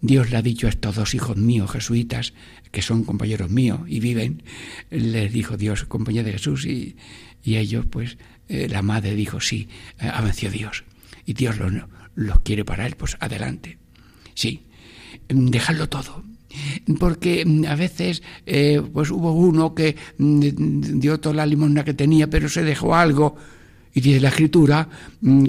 Dios 0.00 0.30
le 0.30 0.36
ha 0.36 0.42
dicho 0.42 0.66
a 0.66 0.70
estos 0.70 0.96
dos 0.96 1.14
hijos 1.14 1.36
míos 1.36 1.70
jesuitas 1.70 2.34
que 2.74 2.82
son 2.82 3.04
compañeros 3.04 3.50
míos 3.50 3.80
y 3.86 4.00
viven, 4.00 4.42
les 4.90 5.32
dijo 5.32 5.56
Dios, 5.56 5.84
compañero 5.84 6.26
de 6.26 6.32
Jesús, 6.32 6.66
y, 6.66 6.96
ellos, 7.44 7.86
pues, 7.88 8.18
eh, 8.48 8.68
la 8.68 8.82
madre 8.82 9.14
dijo, 9.14 9.40
sí, 9.40 9.68
eh, 10.00 10.10
ha 10.12 10.20
vencido 10.20 10.50
Dios, 10.50 10.84
y 11.24 11.34
Dios 11.34 11.56
los, 11.56 11.72
los 12.16 12.40
quiere 12.40 12.64
para 12.64 12.86
él, 12.86 12.96
pues 12.96 13.16
adelante. 13.20 13.78
Sí, 14.34 14.64
mm, 15.32 15.46
dejarlo 15.46 15.88
todo, 15.88 16.24
porque 16.98 17.44
mm, 17.46 17.64
a 17.66 17.76
veces 17.76 18.22
eh, 18.44 18.82
pues 18.92 19.10
hubo 19.10 19.32
uno 19.32 19.72
que 19.74 19.96
mm, 20.18 20.98
dio 20.98 21.20
toda 21.20 21.36
la 21.36 21.46
limosna 21.46 21.84
que 21.84 21.94
tenía, 21.94 22.28
pero 22.28 22.48
se 22.48 22.64
dejó 22.64 22.96
algo. 22.96 23.36
Y 23.94 24.00
dice 24.00 24.20
la 24.20 24.28
escritura 24.28 24.88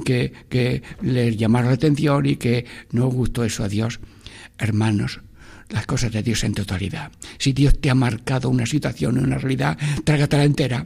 que, 0.05 0.31
que 0.47 0.83
les 1.01 1.35
llamaron 1.35 1.69
la 1.69 1.75
atención 1.75 2.25
y 2.25 2.35
que 2.35 2.65
no 2.91 3.07
gustó 3.07 3.43
eso 3.43 3.63
a 3.63 3.67
Dios. 3.67 3.99
Hermanos, 4.59 5.19
las 5.69 5.85
cosas 5.85 6.11
de 6.11 6.21
Dios 6.21 6.43
en 6.43 6.53
totalidad. 6.53 7.11
Si 7.39 7.53
Dios 7.53 7.79
te 7.79 7.89
ha 7.89 7.95
marcado 7.95 8.49
una 8.49 8.65
situación, 8.65 9.17
una 9.17 9.37
realidad, 9.37 9.77
trágatela 10.03 10.43
entera. 10.43 10.85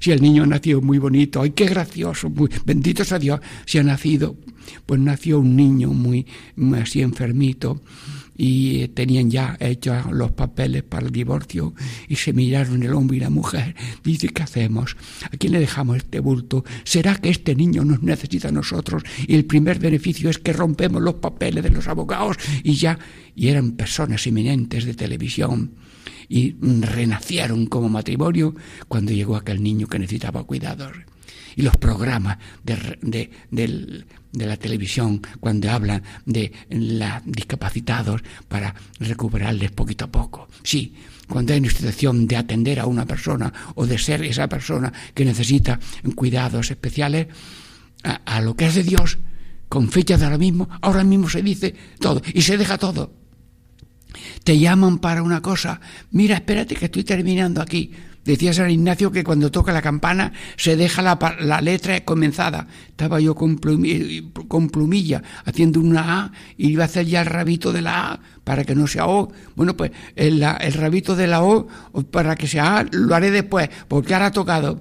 Si 0.00 0.10
el 0.10 0.22
niño 0.22 0.46
nació 0.46 0.80
muy 0.80 0.98
bonito, 0.98 1.42
¡ay, 1.42 1.50
qué 1.50 1.66
gracioso! 1.66 2.30
Muy, 2.30 2.48
bendito 2.64 3.04
sea 3.04 3.18
Dios. 3.18 3.40
Si 3.66 3.76
ha 3.76 3.82
nacido, 3.82 4.36
pues 4.86 4.98
nació 5.00 5.38
un 5.38 5.54
niño 5.54 5.88
muy 5.90 6.26
así 6.80 7.02
enfermito 7.02 7.82
y 8.36 8.88
tenían 8.88 9.30
ya 9.30 9.56
hechos 9.60 10.06
los 10.10 10.32
papeles 10.32 10.82
para 10.82 11.06
el 11.06 11.12
divorcio 11.12 11.74
y 12.08 12.16
se 12.16 12.32
miraron 12.32 12.82
el 12.82 12.92
hombre 12.94 13.16
y 13.16 13.20
la 13.20 13.30
mujer. 13.30 13.74
Dice, 14.04 14.28
¿qué 14.28 14.42
hacemos? 14.42 14.96
¿A 15.24 15.36
quién 15.36 15.52
le 15.52 15.60
dejamos 15.60 15.96
este 15.98 16.20
bulto? 16.20 16.64
¿Será 16.84 17.16
que 17.16 17.30
este 17.30 17.54
niño 17.54 17.84
nos 17.84 18.02
necesita 18.02 18.48
a 18.48 18.52
nosotros? 18.52 19.02
Y 19.26 19.34
el 19.34 19.44
primer 19.44 19.78
beneficio 19.78 20.30
es 20.30 20.38
que 20.38 20.52
rompemos 20.52 21.02
los 21.02 21.14
papeles 21.14 21.62
de 21.62 21.70
los 21.70 21.88
abogados 21.88 22.36
y 22.62 22.74
ya, 22.74 22.98
y 23.34 23.48
eran 23.48 23.72
personas 23.72 24.26
eminentes 24.26 24.84
de 24.84 24.94
televisión 24.94 25.72
y 26.28 26.56
renacieron 26.60 27.66
como 27.66 27.88
matrimonio 27.88 28.54
cuando 28.88 29.12
llegó 29.12 29.36
aquel 29.36 29.62
niño 29.62 29.86
que 29.86 29.98
necesitaba 29.98 30.44
cuidados 30.44 30.92
y 31.56 31.62
los 31.62 31.76
programas 31.78 32.38
de, 32.62 33.30
la 34.32 34.56
televisión 34.56 35.22
cuando 35.40 35.70
hablan 35.70 36.02
de 36.24 36.52
los 36.70 37.22
discapacitados 37.24 38.22
para 38.48 38.74
recuperarles 38.98 39.70
poquito 39.70 40.06
a 40.06 40.12
poco. 40.12 40.48
Sí, 40.62 40.94
cuando 41.28 41.52
hay 41.52 41.60
una 41.60 41.70
situación 41.70 42.26
de 42.26 42.36
atender 42.36 42.80
a 42.80 42.86
una 42.86 43.06
persona 43.06 43.52
o 43.74 43.86
de 43.86 43.98
ser 43.98 44.22
esa 44.24 44.48
persona 44.48 44.92
que 45.14 45.24
necesita 45.24 45.80
cuidados 46.14 46.70
especiales, 46.70 47.28
a, 48.02 48.40
lo 48.40 48.54
que 48.54 48.70
de 48.70 48.82
Dios, 48.82 49.18
con 49.68 49.90
fecha 49.90 50.16
de 50.16 50.24
ahora 50.24 50.38
mismo, 50.38 50.68
ahora 50.80 51.02
mismo 51.02 51.28
se 51.28 51.42
dice 51.42 51.74
todo 51.98 52.22
y 52.32 52.42
se 52.42 52.56
deja 52.56 52.78
todo. 52.78 53.12
Te 54.44 54.58
llaman 54.58 54.98
para 54.98 55.22
una 55.22 55.42
cosa, 55.42 55.80
mira, 56.12 56.36
espérate 56.36 56.76
que 56.76 56.86
estoy 56.86 57.04
terminando 57.04 57.60
aquí. 57.60 57.90
Decía 58.26 58.52
San 58.52 58.70
Ignacio 58.70 59.12
que 59.12 59.22
cuando 59.22 59.52
toca 59.52 59.72
la 59.72 59.80
campana 59.80 60.32
se 60.56 60.76
deja 60.76 61.00
la, 61.00 61.60
letra 61.60 62.04
comenzada. 62.04 62.66
Estaba 62.88 63.20
yo 63.20 63.36
con 63.36 63.56
plumilla, 63.58 65.22
haciendo 65.44 65.80
una 65.80 66.20
A 66.20 66.32
y 66.58 66.72
iba 66.72 66.82
a 66.82 66.86
hacer 66.86 67.06
ya 67.06 67.20
el 67.20 67.26
rabito 67.26 67.72
de 67.72 67.82
la 67.82 68.12
A 68.12 68.20
para 68.42 68.64
que 68.64 68.74
no 68.74 68.88
sea 68.88 69.06
O. 69.06 69.32
Bueno, 69.54 69.76
pues 69.76 69.92
el, 70.16 70.42
el 70.42 70.72
rabito 70.72 71.14
de 71.14 71.28
la 71.28 71.42
O 71.42 71.68
para 72.10 72.34
que 72.34 72.48
sea 72.48 72.78
A 72.78 72.86
lo 72.90 73.14
haré 73.14 73.30
después, 73.30 73.70
porque 73.86 74.12
ahora 74.12 74.26
ha 74.26 74.32
tocado. 74.32 74.80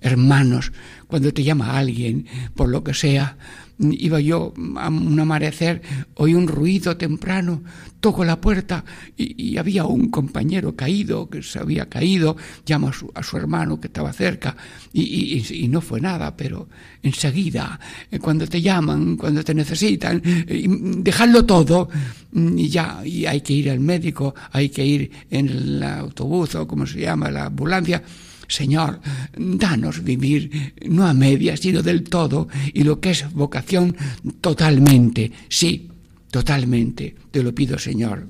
Hermanos, 0.00 0.72
cuando 1.06 1.32
te 1.32 1.44
llama 1.44 1.78
alguien, 1.78 2.26
por 2.54 2.70
lo 2.70 2.82
que 2.82 2.94
sea, 2.94 3.36
iba 3.80 4.20
yo 4.20 4.52
a 4.76 4.88
un 4.88 5.18
amanecer, 5.18 5.82
oí 6.14 6.34
un 6.34 6.46
ruido 6.46 6.96
temprano, 6.96 7.62
toco 8.00 8.24
la 8.24 8.40
puerta 8.40 8.84
y, 9.16 9.56
había 9.56 9.84
un 9.84 10.10
compañero 10.10 10.74
caído, 10.74 11.28
que 11.28 11.42
se 11.42 11.58
había 11.58 11.86
caído, 11.86 12.36
llamo 12.66 12.90
a 13.14 13.22
su, 13.22 13.36
hermano 13.36 13.80
que 13.80 13.88
estaba 13.88 14.12
cerca 14.12 14.56
y, 14.92 15.68
no 15.68 15.80
fue 15.80 16.00
nada, 16.00 16.36
pero 16.36 16.68
enseguida, 17.02 17.78
eh, 18.10 18.18
cuando 18.18 18.46
te 18.46 18.60
llaman, 18.60 19.16
cuando 19.16 19.44
te 19.44 19.54
necesitan, 19.54 20.20
eh, 20.24 20.66
dejarlo 20.68 21.44
todo 21.44 21.88
y 22.34 22.68
ya, 22.68 23.02
y 23.04 23.26
hay 23.26 23.40
que 23.40 23.52
ir 23.52 23.70
al 23.70 23.80
médico, 23.80 24.34
hay 24.52 24.68
que 24.68 24.84
ir 24.84 25.10
en 25.30 25.48
el 25.48 25.82
autobús 25.82 26.54
o 26.54 26.66
como 26.66 26.86
se 26.86 27.00
llama, 27.00 27.30
la 27.30 27.46
ambulancia, 27.46 28.02
Señor, 28.50 29.00
danos 29.36 30.02
vivir 30.02 30.74
no 30.86 31.06
a 31.06 31.14
medias, 31.14 31.60
sino 31.60 31.82
del 31.82 32.02
todo, 32.02 32.48
y 32.74 32.82
lo 32.82 33.00
que 33.00 33.10
es 33.10 33.32
vocación 33.32 33.96
totalmente, 34.40 35.30
sí, 35.48 35.88
totalmente, 36.30 37.14
te 37.30 37.42
lo 37.44 37.54
pido, 37.54 37.78
Señor. 37.78 38.26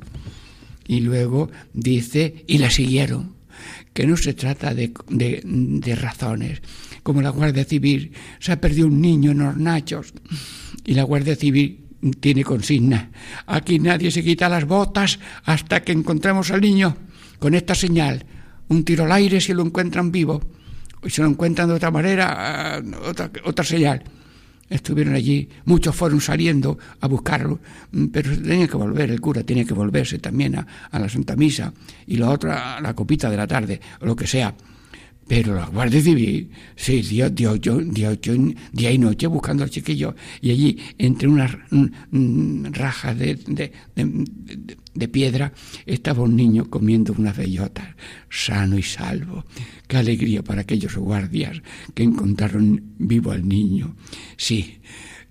Y 0.86 1.00
luego 1.00 1.50
dice, 1.72 2.44
y 2.46 2.58
la 2.58 2.70
siguieron, 2.70 3.34
que 3.94 4.06
no 4.06 4.16
se 4.18 4.34
trata 4.34 4.74
de, 4.74 4.92
de, 5.08 5.94
razones, 5.94 6.60
como 7.02 7.22
la 7.22 7.30
Guardia 7.30 7.64
Civil, 7.64 8.12
se 8.40 8.52
ha 8.52 8.60
perdido 8.60 8.88
un 8.88 9.00
niño 9.00 9.30
en 9.30 9.40
Hornachos, 9.40 10.12
y 10.84 10.92
la 10.92 11.04
Guardia 11.04 11.34
Civil 11.34 11.80
tiene 12.20 12.44
consigna. 12.44 13.10
Aquí 13.46 13.78
nadie 13.78 14.10
se 14.10 14.22
quita 14.22 14.50
las 14.50 14.66
botas 14.66 15.18
hasta 15.44 15.82
que 15.82 15.92
encontremos 15.92 16.50
al 16.50 16.60
niño 16.60 16.96
con 17.38 17.54
esta 17.54 17.74
señal. 17.74 18.26
Un 18.70 18.84
tiro 18.84 19.04
al 19.04 19.12
aire 19.12 19.40
si 19.40 19.52
lo 19.52 19.62
encuentran 19.62 20.10
vivo. 20.10 20.40
Y 21.02 21.10
si 21.10 21.20
lo 21.20 21.28
encuentran 21.28 21.68
de 21.68 21.74
otra 21.74 21.90
manera, 21.90 22.76
ah, 22.76 22.82
otra, 23.04 23.30
otra 23.44 23.64
señal. 23.64 24.02
Estuvieron 24.68 25.14
allí, 25.14 25.48
muchos 25.64 25.96
fueron 25.96 26.20
saliendo 26.20 26.78
a 27.00 27.08
buscarlo, 27.08 27.58
mm, 27.90 28.06
pero 28.06 28.30
tenía 28.40 28.68
que 28.68 28.76
volver, 28.76 29.10
el 29.10 29.20
cura 29.20 29.42
tenía 29.42 29.64
que 29.64 29.74
volverse 29.74 30.20
también 30.20 30.56
a, 30.56 30.66
a 30.88 30.98
la 31.00 31.08
Santa 31.08 31.34
Misa 31.34 31.72
y 32.06 32.16
la 32.16 32.30
otra 32.30 32.76
a 32.76 32.80
la 32.80 32.94
copita 32.94 33.28
de 33.28 33.36
la 33.36 33.48
tarde, 33.48 33.80
o 34.00 34.06
lo 34.06 34.14
que 34.14 34.28
sea. 34.28 34.54
Pero 35.30 35.54
la 35.54 35.66
Guardia 35.66 36.02
Civil, 36.02 36.50
sí, 36.74 37.02
dio, 37.02 37.30
dio, 37.30 37.54
día 37.54 38.90
y 38.90 38.98
noche 38.98 39.28
buscando 39.28 39.62
al 39.62 39.70
chiquillo. 39.70 40.16
Y 40.40 40.50
allí, 40.50 40.78
entre 40.98 41.28
unas 41.28 41.56
rajas 42.72 43.16
de, 43.16 43.36
de, 43.94 45.08
piedra, 45.08 45.52
estaba 45.86 46.24
un 46.24 46.34
niño 46.34 46.68
comiendo 46.68 47.14
unas 47.16 47.36
bellotas, 47.36 47.94
sano 48.28 48.76
y 48.76 48.82
salvo. 48.82 49.44
Qué 49.86 49.98
alegría 49.98 50.42
para 50.42 50.62
aquellos 50.62 50.96
guardias 50.96 51.62
que 51.94 52.02
encontraron 52.02 52.94
vivo 52.98 53.30
al 53.30 53.46
niño. 53.46 53.94
Sí, 54.36 54.80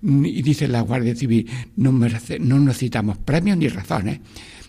y 0.02 0.40
dice 0.40 0.66
la 0.66 0.80
Guardia 0.80 1.14
Civil, 1.14 1.46
no, 1.76 1.92
merece, 1.92 2.38
no 2.38 2.58
necesitamos 2.58 3.18
premios 3.18 3.58
ni 3.58 3.68
razones 3.68 4.20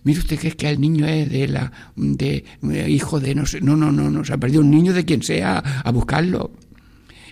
mire 0.04 0.20
usted 0.20 0.40
que 0.40 0.50
es 0.50 0.56
que 0.56 0.70
el 0.70 0.80
niño 0.80 1.06
es 1.06 1.30
de 1.30 1.48
la 1.48 1.72
de 1.96 2.44
eh, 2.72 2.90
hijo 2.90 3.20
de 3.20 3.36
no 3.36 3.46
sé, 3.46 3.62
no, 3.62 3.76
no, 3.76 3.92
no, 3.92 4.10
no, 4.10 4.24
se 4.24 4.34
ha 4.34 4.38
perdido 4.38 4.62
un 4.62 4.72
niño 4.72 4.94
de 4.94 5.06
quien 5.06 5.24
sea 5.24 5.58
a 5.58 5.92
buscarlo. 5.92 6.52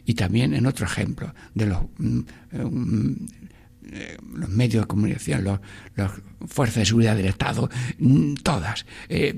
Y 0.06 0.16
también 0.16 0.54
en 0.54 0.66
otro 0.66 0.86
ejemplo 0.86 1.34
de 1.54 1.66
los, 1.68 1.84
mm, 2.00 2.20
mm, 2.52 3.16
eh, 3.92 4.18
los 4.34 4.50
medios 4.50 4.84
de 4.84 4.88
comunicación, 4.88 5.44
las 5.96 6.12
fuerzas 6.48 6.78
de 6.78 6.86
seguridad 6.86 7.16
del 7.16 7.28
Estado, 7.28 7.70
mm, 8.00 8.36
todas. 8.36 8.86
Eh, 9.08 9.38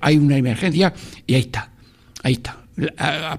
hay 0.00 0.18
una 0.18 0.36
emergencia 0.36 0.92
y 1.26 1.34
ahí 1.34 1.40
está, 1.40 1.72
ahí 2.22 2.34
está 2.34 2.59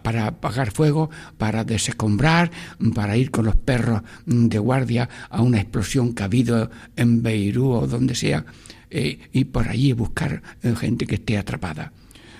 para 0.03 0.27
apagar 0.27 0.71
fuego, 0.71 1.09
para 1.37 1.63
desescombrar, 1.63 2.51
para 2.93 3.17
ir 3.17 3.31
con 3.31 3.45
los 3.45 3.55
perros 3.55 4.01
de 4.25 4.59
guardia 4.59 5.09
a 5.29 5.41
una 5.41 5.59
explosión 5.59 6.13
que 6.13 6.23
ha 6.23 6.25
habido 6.25 6.69
en 6.95 7.23
Beirut 7.23 7.83
o 7.83 7.87
donde 7.87 8.15
sea, 8.15 8.45
eh, 8.89 9.19
y 9.31 9.45
por 9.45 9.69
allí 9.69 9.93
buscar 9.93 10.41
eh, 10.61 10.75
gente 10.75 11.07
que 11.07 11.15
esté 11.15 11.37
atrapada. 11.37 11.93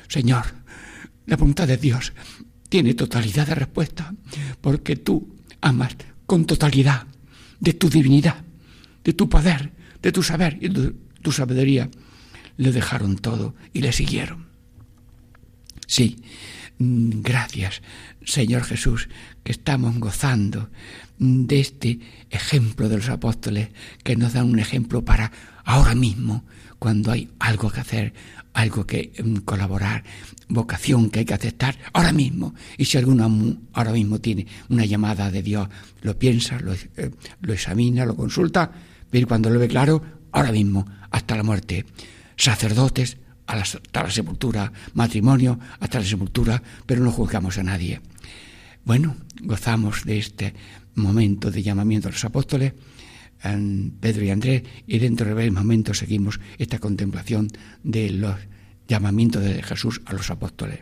Señor, 0.07 0.45
la 1.25 1.37
voluntad 1.37 1.67
de 1.67 1.77
Dios 1.77 2.13
tiene 2.67 2.93
totalidad 2.93 3.47
de 3.47 3.55
respuesta, 3.55 4.13
porque 4.59 4.97
tú 4.97 5.35
amas 5.61 5.95
con 6.25 6.45
totalidad 6.45 7.07
de 7.59 7.73
tu 7.73 7.89
divinidad, 7.89 8.43
de 9.03 9.13
tu 9.13 9.29
poder, 9.29 9.71
de 10.01 10.11
tu 10.11 10.23
saber 10.23 10.57
y 10.61 10.67
de 10.67 10.93
tu 11.21 11.31
sabiduría. 11.31 11.89
Le 12.57 12.71
dejaron 12.71 13.15
todo 13.17 13.55
y 13.71 13.81
le 13.81 13.91
siguieron. 13.91 14.47
Sí, 15.87 16.17
mm, 16.17 16.60
gracias, 16.81 17.81
Señor 18.25 18.63
Jesús, 18.63 19.07
que 19.43 19.51
estamos 19.51 19.97
gozando 19.99 20.69
de 21.19 21.59
este 21.59 21.99
ejemplo 22.31 22.89
de 22.89 22.97
los 22.97 23.09
apóstoles 23.09 23.69
que 24.03 24.15
nos 24.15 24.33
dan 24.33 24.49
un 24.49 24.57
ejemplo 24.57 25.05
para 25.05 25.31
ahora 25.63 25.93
mismo, 25.93 26.43
cuando 26.79 27.11
hay 27.11 27.29
algo 27.37 27.69
que 27.69 27.81
hacer, 27.81 28.13
algo 28.53 28.87
que 28.87 29.11
mm, 29.23 29.37
colaborar, 29.37 30.03
vocación 30.49 31.11
que 31.11 31.19
hay 31.19 31.25
que 31.25 31.35
aceptar, 31.35 31.77
ahora 31.93 32.11
mismo. 32.11 32.55
Y 32.77 32.85
si 32.85 32.97
alguno 32.97 33.59
ahora 33.73 33.91
mismo 33.91 34.19
tiene 34.19 34.47
una 34.69 34.85
llamada 34.85 35.29
de 35.29 35.43
Dios, 35.43 35.69
lo 36.01 36.17
piensa, 36.17 36.59
lo, 36.59 36.73
eh, 36.73 37.11
examina, 37.47 38.05
lo 38.05 38.15
consulta, 38.15 38.71
pero 39.11 39.27
cuando 39.27 39.51
lo 39.51 39.59
ve 39.59 39.67
claro, 39.67 40.01
ahora 40.31 40.51
mismo, 40.51 40.87
hasta 41.11 41.35
la 41.35 41.43
muerte. 41.43 41.85
Sacerdotes, 42.35 43.17
hasta 43.59 44.03
la 44.03 44.11
sepultura, 44.11 44.71
matrimonio, 44.93 45.59
hasta 45.79 45.99
la 45.99 46.05
sepultura, 46.05 46.61
pero 46.85 47.03
no 47.03 47.11
juzgamos 47.11 47.57
a 47.57 47.63
nadie. 47.63 48.01
Bueno, 48.83 49.15
gozamos 49.41 50.05
de 50.05 50.17
este 50.17 50.53
momento 50.95 51.51
de 51.51 51.63
llamamiento 51.63 52.07
a 52.07 52.11
los 52.11 52.25
apóstoles 52.25 52.73
Pedro 53.99 54.23
y 54.23 54.29
Andrés, 54.29 54.63
y 54.85 54.99
dentro 54.99 55.27
de 55.27 55.33
varios 55.33 55.53
momentos 55.53 55.97
seguimos 55.97 56.39
esta 56.57 56.79
contemplación 56.79 57.47
de 57.83 58.11
los 58.11 58.35
llamamientos 58.87 59.43
de 59.43 59.63
Jesús 59.63 60.01
a 60.05 60.13
los 60.13 60.29
apóstoles. 60.29 60.79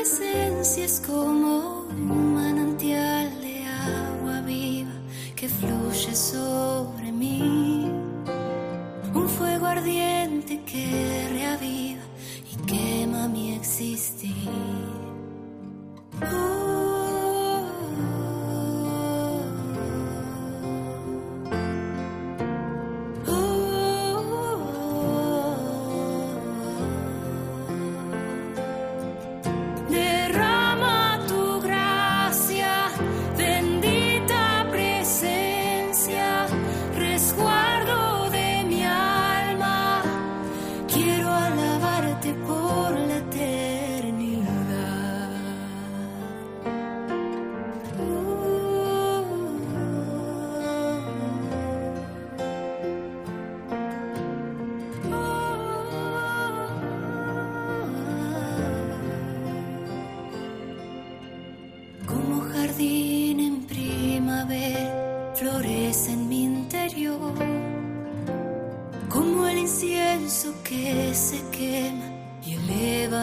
Presencia 0.00 0.86
es 0.86 0.98
como 1.06 1.84
un 1.90 2.34
manantial 2.34 3.38
de 3.42 3.64
agua 3.66 4.40
viva 4.40 4.96
que 5.36 5.46
fluye 5.46 6.14
sobre 6.14 7.12
mí 7.12 7.92
un 9.14 9.28
fuego 9.28 9.66
ardiente 9.66 10.62
que 10.62 11.28
reaviva 11.32 12.02
y 12.50 12.66
quema 12.66 13.28
mi 13.28 13.54
existir. 13.56 14.89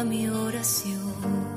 Todopoderoso. 0.04 1.57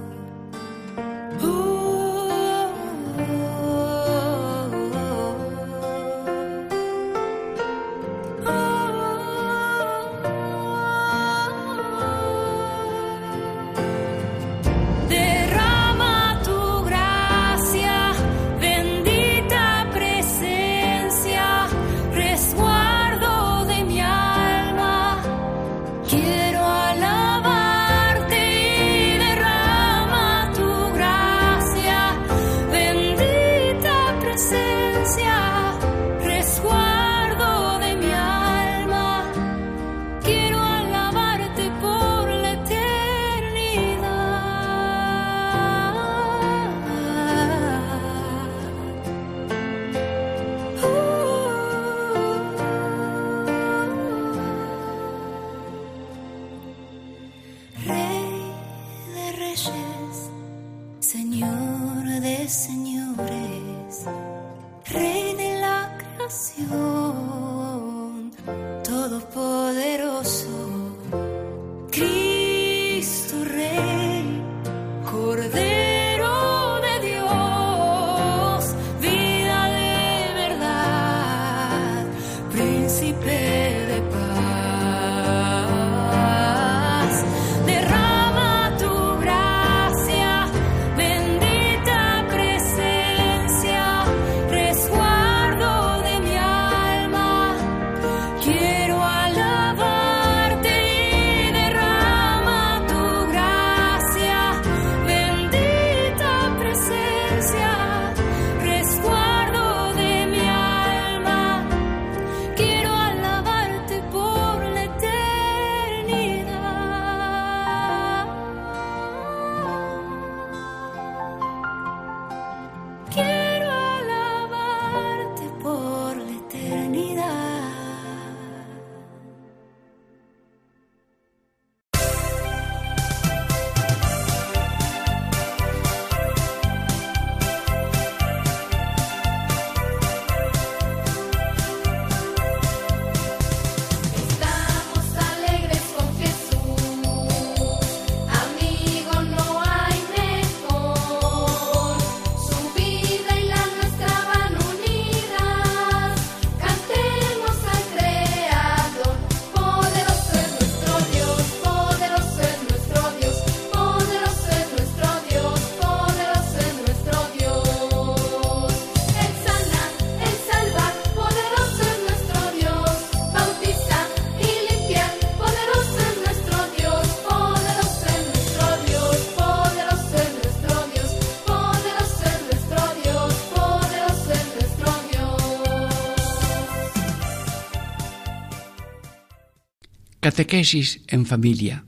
Catequesis 190.41 191.03
en 191.09 191.27
familia. 191.27 191.85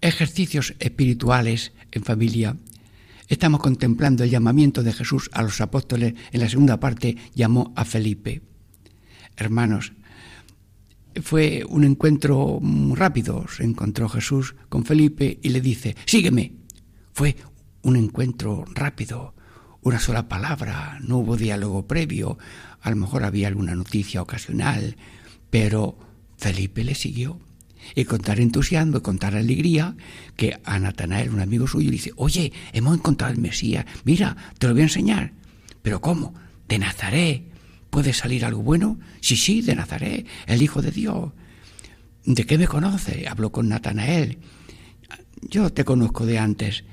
Ejercicios 0.00 0.76
espirituales 0.78 1.72
en 1.90 2.04
familia. 2.04 2.56
Estamos 3.26 3.58
contemplando 3.58 4.22
el 4.22 4.30
llamamiento 4.30 4.84
de 4.84 4.92
Jesús 4.92 5.28
a 5.32 5.42
los 5.42 5.60
apóstoles. 5.60 6.14
En 6.30 6.38
la 6.38 6.48
segunda 6.48 6.78
parte 6.78 7.16
llamó 7.34 7.72
a 7.74 7.84
Felipe. 7.84 8.42
Hermanos, 9.36 9.92
fue 11.20 11.64
un 11.68 11.82
encuentro 11.82 12.60
rápido. 12.94 13.44
Se 13.48 13.64
encontró 13.64 14.08
Jesús 14.08 14.54
con 14.68 14.84
Felipe 14.84 15.40
y 15.42 15.48
le 15.48 15.60
dice, 15.60 15.96
sígueme. 16.06 16.52
Fue 17.12 17.34
un 17.82 17.96
encuentro 17.96 18.64
rápido, 18.72 19.34
una 19.82 19.98
sola 19.98 20.28
palabra, 20.28 21.00
no 21.00 21.18
hubo 21.18 21.36
diálogo 21.36 21.88
previo, 21.88 22.38
a 22.80 22.88
lo 22.88 22.94
mejor 22.94 23.24
había 23.24 23.48
alguna 23.48 23.74
noticia 23.74 24.22
ocasional, 24.22 24.96
pero 25.50 26.05
Felipe 26.36 26.84
le 26.84 26.94
siguió. 26.94 27.40
Y 27.94 28.04
con 28.04 28.20
tal 28.20 28.40
entusiasmo 28.40 29.00
con 29.02 29.18
tal 29.18 29.36
alegría 29.36 29.96
que 30.34 30.58
a 30.64 30.78
Natanael, 30.78 31.30
un 31.30 31.40
amigo 31.40 31.66
suyo, 31.68 31.90
le 31.90 31.96
dice, 31.96 32.12
oye, 32.16 32.52
hemos 32.72 32.96
encontrado 32.96 33.32
el 33.32 33.38
Mesías, 33.38 33.86
mira, 34.04 34.36
te 34.58 34.66
lo 34.66 34.72
voy 34.72 34.82
a 34.82 34.84
enseñar. 34.84 35.32
¿Pero 35.82 36.00
cómo? 36.00 36.34
De 36.68 36.78
Nazaret. 36.78 37.44
¿Puede 37.90 38.12
salir 38.12 38.44
algo 38.44 38.62
bueno? 38.62 38.98
Sí, 39.20 39.36
sí, 39.36 39.62
de 39.62 39.76
Nazaret, 39.76 40.26
el 40.46 40.62
Hijo 40.62 40.82
de 40.82 40.90
Dios. 40.90 41.32
¿De 42.24 42.44
qué 42.44 42.58
me 42.58 42.66
conoce? 42.66 43.28
Habló 43.28 43.52
con 43.52 43.68
Natanael. 43.68 44.38
Yo 45.42 45.72
te 45.72 45.84
conozco 45.84 46.26
de 46.26 46.38
antes. 46.38 46.84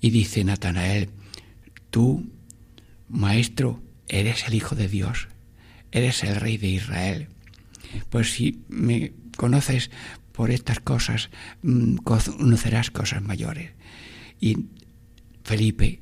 Y 0.00 0.10
dice 0.10 0.44
Natanael, 0.44 1.08
tú, 1.90 2.30
maestro, 3.08 3.82
eres 4.08 4.46
el 4.46 4.54
Hijo 4.54 4.74
de 4.74 4.88
Dios, 4.88 5.28
eres 5.90 6.22
el 6.22 6.36
Rey 6.36 6.58
de 6.58 6.68
Israel. 6.68 7.28
Pues 8.10 8.32
si 8.32 8.64
me 8.68 9.12
conoces 9.36 9.90
por 10.32 10.50
estas 10.50 10.80
cosas, 10.80 11.30
mm, 11.62 11.96
conocerás 11.96 12.90
cosas 12.90 13.22
mayores. 13.22 13.72
Y 14.40 14.66
Felipe 15.44 16.00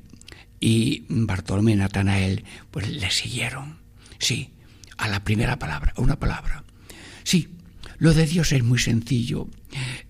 y 0.59 1.05
Bartolomé 1.09 1.75
Natanael, 1.75 2.43
pues 2.71 2.89
le 2.89 3.09
siguieron. 3.11 3.79
Sí, 4.19 4.51
a 4.97 5.07
la 5.07 5.23
primera 5.23 5.59
palabra, 5.59 5.93
a 5.95 6.01
una 6.01 6.17
palabra. 6.17 6.63
Sí, 7.23 7.49
lo 7.97 8.13
de 8.13 8.25
Dios 8.25 8.51
es 8.51 8.63
muy 8.63 8.79
sencillo. 8.79 9.47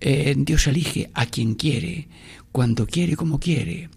Eh, 0.00 0.34
Dios 0.36 0.66
elige 0.66 1.10
a 1.14 1.26
quien 1.26 1.54
quiere, 1.54 2.08
cuando 2.52 2.86
quiere, 2.86 3.16
como 3.16 3.38
quiere. 3.38 3.90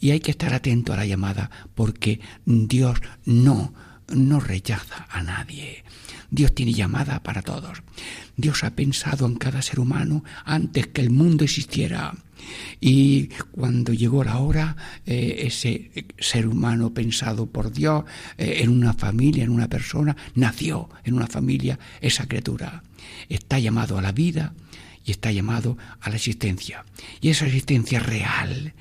Y 0.00 0.10
hay 0.10 0.20
que 0.20 0.30
estar 0.30 0.54
atento 0.54 0.92
a 0.92 0.96
la 0.96 1.06
llamada, 1.06 1.50
porque 1.74 2.20
Dios 2.44 2.98
no, 3.24 3.74
no 4.08 4.40
rechaza 4.40 5.06
a 5.10 5.22
nadie. 5.22 5.84
Dios 6.30 6.54
tiene 6.54 6.72
llamada 6.72 7.22
para 7.22 7.42
todos. 7.42 7.82
Dios 8.36 8.64
ha 8.64 8.70
pensado 8.70 9.26
en 9.26 9.36
cada 9.36 9.62
ser 9.62 9.80
humano 9.80 10.24
antes 10.44 10.86
que 10.88 11.00
el 11.00 11.10
mundo 11.10 11.44
existiera. 11.44 12.14
Y 12.80 13.28
cuando 13.50 13.92
llegó 13.92 14.22
la 14.22 14.38
hora, 14.38 14.76
eh, 15.06 15.42
ese 15.46 15.90
ser 16.18 16.46
humano 16.46 16.92
pensado 16.92 17.46
por 17.46 17.72
Dios 17.72 18.04
eh, 18.36 18.58
en 18.60 18.70
una 18.70 18.92
familia, 18.92 19.44
en 19.44 19.50
una 19.50 19.68
persona, 19.68 20.16
nació 20.34 20.88
en 21.04 21.14
una 21.14 21.26
familia 21.26 21.78
esa 22.00 22.26
criatura. 22.26 22.82
Está 23.28 23.58
llamado 23.58 23.98
a 23.98 24.02
la 24.02 24.12
vida 24.12 24.54
y 25.04 25.12
está 25.12 25.32
llamado 25.32 25.78
a 26.00 26.10
la 26.10 26.16
existencia. 26.16 26.84
Y 27.20 27.30
esa 27.30 27.46
existencia 27.46 28.00
real, 28.00 28.74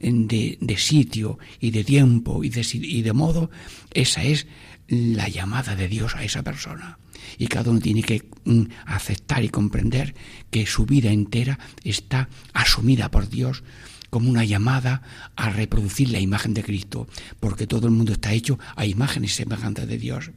de, 0.00 0.58
de 0.60 0.76
sitio 0.76 1.38
y 1.60 1.70
de 1.70 1.84
tiempo 1.84 2.44
y 2.44 2.50
de, 2.50 2.66
y 2.72 3.02
de 3.02 3.12
modo, 3.12 3.50
esa 3.92 4.22
es 4.22 4.46
la 4.88 5.28
llamada 5.28 5.76
de 5.76 5.88
Dios 5.88 6.16
a 6.16 6.24
esa 6.24 6.42
persona. 6.42 6.98
Y 7.36 7.46
cada 7.46 7.70
uno 7.70 7.80
tiene 7.80 8.02
que 8.02 8.24
mm, 8.44 8.62
aceptar 8.86 9.44
y 9.44 9.48
comprender 9.50 10.14
que 10.50 10.66
su 10.66 10.86
vida 10.86 11.10
entera 11.10 11.58
está 11.84 12.28
asumida 12.52 13.10
por 13.10 13.28
Dios 13.28 13.62
como 14.10 14.30
una 14.30 14.44
llamada 14.44 15.02
a 15.36 15.50
reproducir 15.50 16.10
la 16.10 16.20
imagen 16.20 16.54
de 16.54 16.64
Cristo, 16.64 17.06
porque 17.40 17.66
todo 17.66 17.86
el 17.86 17.92
mundo 17.92 18.12
está 18.12 18.32
hecho 18.32 18.58
a 18.74 18.86
imágenes 18.86 19.34
semejantes 19.34 19.86
de 19.86 19.98
Dios. 19.98 20.30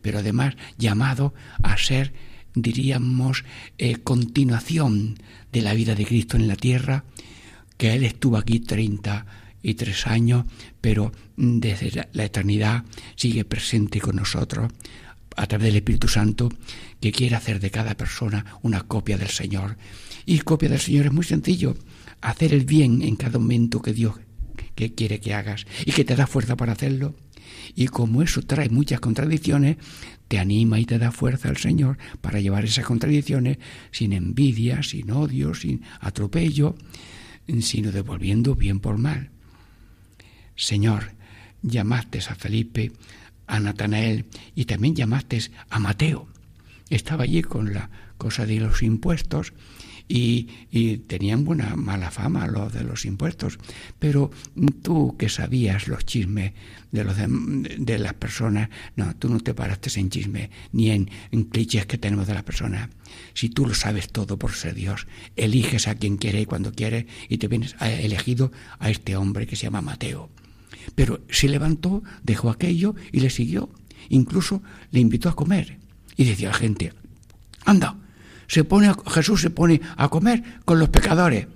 Pero 0.00 0.20
además 0.20 0.56
llamado 0.78 1.34
a 1.62 1.76
ser, 1.76 2.14
diríamos, 2.54 3.44
eh, 3.76 3.96
continuación 3.96 5.18
de 5.52 5.62
la 5.62 5.74
vida 5.74 5.94
de 5.94 6.06
Cristo 6.06 6.36
en 6.36 6.48
la 6.48 6.56
tierra, 6.56 7.04
que 7.76 7.92
Él 7.92 8.04
estuvo 8.04 8.38
aquí 8.38 8.60
30 8.60 9.26
y 9.66 9.74
tres 9.74 10.06
años, 10.06 10.44
pero 10.80 11.10
desde 11.36 12.08
la 12.12 12.24
eternidad 12.24 12.84
sigue 13.16 13.44
presente 13.44 14.00
con 14.00 14.14
nosotros 14.14 14.72
a 15.34 15.46
través 15.48 15.66
del 15.66 15.76
Espíritu 15.78 16.06
Santo 16.06 16.50
que 17.00 17.10
quiere 17.10 17.34
hacer 17.34 17.58
de 17.58 17.72
cada 17.72 17.96
persona 17.96 18.58
una 18.62 18.82
copia 18.82 19.18
del 19.18 19.28
Señor. 19.28 19.76
Y 20.24 20.38
copia 20.38 20.68
del 20.68 20.78
Señor 20.78 21.06
es 21.06 21.12
muy 21.12 21.24
sencillo, 21.24 21.76
hacer 22.20 22.54
el 22.54 22.64
bien 22.64 23.02
en 23.02 23.16
cada 23.16 23.40
momento 23.40 23.82
que 23.82 23.92
Dios 23.92 24.14
que 24.76 24.94
quiere 24.94 25.18
que 25.18 25.34
hagas 25.34 25.66
y 25.84 25.90
que 25.90 26.04
te 26.04 26.14
da 26.14 26.28
fuerza 26.28 26.56
para 26.56 26.74
hacerlo. 26.74 27.16
Y 27.74 27.88
como 27.88 28.22
eso 28.22 28.42
trae 28.42 28.68
muchas 28.68 29.00
contradicciones, 29.00 29.78
te 30.28 30.38
anima 30.38 30.78
y 30.78 30.84
te 30.84 30.98
da 31.00 31.10
fuerza 31.10 31.48
al 31.48 31.56
Señor 31.56 31.98
para 32.20 32.38
llevar 32.38 32.64
esas 32.64 32.84
contradicciones 32.84 33.58
sin 33.90 34.12
envidia, 34.12 34.84
sin 34.84 35.10
odio, 35.10 35.54
sin 35.54 35.82
atropello, 35.98 36.76
sino 37.60 37.90
devolviendo 37.90 38.54
bien 38.54 38.78
por 38.78 38.96
mal. 38.98 39.30
Señor, 40.56 41.12
llamaste 41.62 42.18
a 42.18 42.34
Felipe, 42.34 42.92
a 43.46 43.60
Natanael 43.60 44.26
y 44.54 44.64
también 44.64 44.96
llamaste 44.96 45.40
a 45.70 45.78
Mateo. 45.78 46.28
Estaba 46.90 47.24
allí 47.24 47.42
con 47.42 47.74
la 47.74 47.90
cosa 48.18 48.46
de 48.46 48.60
los 48.60 48.82
impuestos 48.82 49.52
y, 50.08 50.98
tenían 51.08 51.44
buena 51.44 51.74
mala 51.74 52.10
fama 52.10 52.46
los 52.46 52.72
de 52.72 52.84
los 52.84 53.04
impuestos. 53.04 53.58
Pero 53.98 54.30
tú 54.82 55.16
que 55.18 55.28
sabías 55.28 55.88
los 55.88 56.04
chismes 56.04 56.52
de, 56.92 57.04
los 57.04 57.16
de, 57.16 57.98
las 57.98 58.14
personas, 58.14 58.70
no, 58.94 59.16
tú 59.16 59.28
no 59.28 59.40
te 59.40 59.54
paraste 59.54 59.90
en 59.98 60.10
chisme 60.10 60.50
ni 60.72 60.90
en, 60.90 61.10
en, 61.32 61.44
clichés 61.44 61.86
que 61.86 61.98
tenemos 61.98 62.26
de 62.26 62.34
las 62.34 62.44
personas. 62.44 62.88
Si 63.34 63.48
tú 63.48 63.66
lo 63.66 63.74
sabes 63.74 64.10
todo 64.10 64.38
por 64.38 64.52
ser 64.52 64.74
Dios, 64.74 65.06
eliges 65.34 65.88
a 65.88 65.96
quien 65.96 66.16
quiere 66.16 66.40
y 66.40 66.46
cuando 66.46 66.72
quiere 66.72 67.06
y 67.28 67.38
te 67.38 67.48
vienes 67.48 67.74
elegido 67.80 68.52
a 68.78 68.90
este 68.90 69.16
hombre 69.16 69.46
que 69.46 69.56
se 69.56 69.64
llama 69.64 69.82
Mateo. 69.82 70.30
Pero 70.94 71.20
se 71.30 71.48
levantó, 71.48 72.02
dejó 72.22 72.50
aquello 72.50 72.94
y 73.12 73.20
le 73.20 73.30
siguió. 73.30 73.70
Incluso 74.08 74.62
le 74.90 75.00
invitó 75.00 75.28
a 75.28 75.36
comer. 75.36 75.78
Y 76.16 76.24
decía 76.24 76.48
la 76.48 76.54
gente, 76.54 76.92
anda, 77.64 77.96
se 78.46 78.64
pone 78.64 78.92
Jesús 79.08 79.40
se 79.40 79.50
pone 79.50 79.80
a 79.96 80.08
comer 80.08 80.42
con 80.64 80.78
los 80.78 80.88
pecadores. 80.88 81.46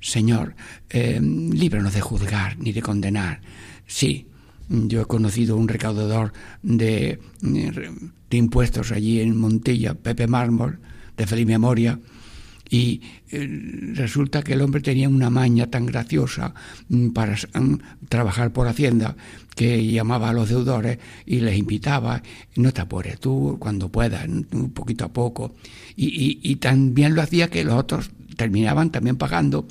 Señor, 0.00 0.54
eh, 0.90 1.20
líbranos 1.20 1.94
de 1.94 2.00
juzgar 2.00 2.58
ni 2.58 2.72
de 2.72 2.82
condenar. 2.82 3.40
Sí, 3.86 4.28
yo 4.68 5.00
he 5.00 5.06
conocido 5.06 5.56
un 5.56 5.66
recaudador 5.66 6.32
de, 6.62 7.20
de 7.40 8.36
impuestos 8.36 8.92
allí 8.92 9.20
en 9.20 9.36
Montilla, 9.36 9.94
Pepe 9.94 10.26
Mármol, 10.26 10.78
de 11.16 11.26
feliz 11.26 11.46
memoria, 11.46 11.98
y 12.68 13.00
eh, 13.30 13.46
resulta 13.94 14.42
que 14.42 14.54
el 14.54 14.60
hombre 14.60 14.80
tenía 14.80 15.08
una 15.08 15.30
maña 15.30 15.68
tan 15.68 15.86
graciosa 15.86 16.54
mm, 16.88 17.08
para 17.10 17.34
mm, 17.34 17.74
trabajar 18.08 18.52
por 18.52 18.68
Hacienda 18.68 19.16
que 19.54 19.90
llamaba 19.90 20.30
a 20.30 20.32
los 20.32 20.48
deudores 20.48 20.98
y 21.26 21.40
les 21.40 21.56
invitaba, 21.56 22.22
no 22.56 22.72
te 22.72 22.80
apures 22.80 23.18
tú 23.18 23.56
cuando 23.58 23.88
puedas, 23.88 24.24
poquito 24.72 25.06
a 25.06 25.12
poco. 25.12 25.54
Y, 25.96 26.38
y 26.42 26.56
también 26.56 27.16
lo 27.16 27.22
hacía 27.22 27.48
que 27.48 27.64
los 27.64 27.74
otros 27.74 28.10
terminaban 28.38 28.90
también 28.90 29.16
pagando. 29.16 29.66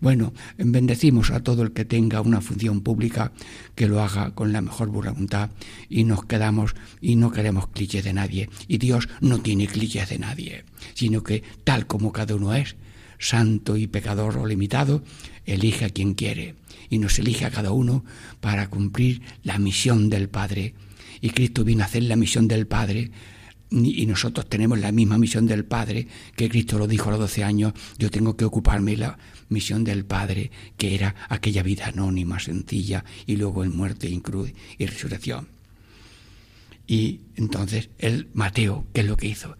Bueno, 0.00 0.32
bendecimos 0.56 1.30
a 1.30 1.42
todo 1.42 1.62
el 1.62 1.72
que 1.72 1.84
tenga 1.84 2.22
una 2.22 2.40
función 2.40 2.80
pública, 2.80 3.32
que 3.74 3.88
lo 3.88 4.00
haga 4.02 4.30
con 4.30 4.52
la 4.52 4.62
mejor 4.62 4.88
voluntad 4.88 5.50
y 5.90 6.04
nos 6.04 6.24
quedamos 6.24 6.74
y 7.02 7.16
no 7.16 7.32
queremos 7.32 7.66
clichés 7.66 8.04
de 8.04 8.14
nadie. 8.14 8.48
Y 8.68 8.78
Dios 8.78 9.08
no 9.20 9.40
tiene 9.40 9.66
clichés 9.66 10.08
de 10.08 10.18
nadie, 10.18 10.64
sino 10.94 11.22
que 11.22 11.42
tal 11.64 11.86
como 11.86 12.12
cada 12.12 12.36
uno 12.36 12.54
es, 12.54 12.76
santo 13.18 13.76
y 13.76 13.88
pecador 13.88 14.38
o 14.38 14.46
limitado, 14.46 15.02
elige 15.44 15.84
a 15.84 15.90
quien 15.90 16.14
quiere 16.14 16.54
y 16.88 16.98
nos 16.98 17.18
elige 17.18 17.44
a 17.44 17.50
cada 17.50 17.72
uno 17.72 18.04
para 18.40 18.70
cumplir 18.70 19.22
la 19.42 19.58
misión 19.58 20.08
del 20.08 20.28
Padre. 20.28 20.74
Y 21.20 21.30
Cristo 21.30 21.64
vino 21.64 21.82
a 21.82 21.86
hacer 21.86 22.04
la 22.04 22.16
misión 22.16 22.46
del 22.46 22.66
Padre 22.66 23.10
y 23.72 24.06
nosotros 24.06 24.48
tenemos 24.48 24.78
la 24.78 24.92
misma 24.92 25.18
misión 25.18 25.46
del 25.46 25.64
Padre, 25.64 26.06
que 26.36 26.48
Cristo 26.48 26.78
lo 26.78 26.86
dijo 26.86 27.08
a 27.08 27.12
los 27.12 27.20
12 27.20 27.44
años, 27.44 27.72
yo 27.98 28.10
tengo 28.10 28.36
que 28.36 28.44
ocuparme 28.44 28.96
la 28.96 29.18
misión 29.48 29.82
del 29.82 30.04
Padre, 30.04 30.50
que 30.76 30.94
era 30.94 31.14
aquella 31.28 31.62
vida 31.62 31.86
anónima, 31.86 32.38
sencilla, 32.38 33.04
y 33.26 33.36
luego 33.36 33.64
en 33.64 33.74
muerte, 33.74 34.08
en 34.08 34.20
cruz 34.20 34.52
y 34.78 34.86
resurrección. 34.86 35.48
Y 36.86 37.20
entonces 37.36 37.88
el 37.98 38.28
Mateo, 38.34 38.86
¿qué 38.92 39.00
es 39.00 39.06
lo 39.06 39.16
que 39.16 39.28
hizo? 39.28 39.56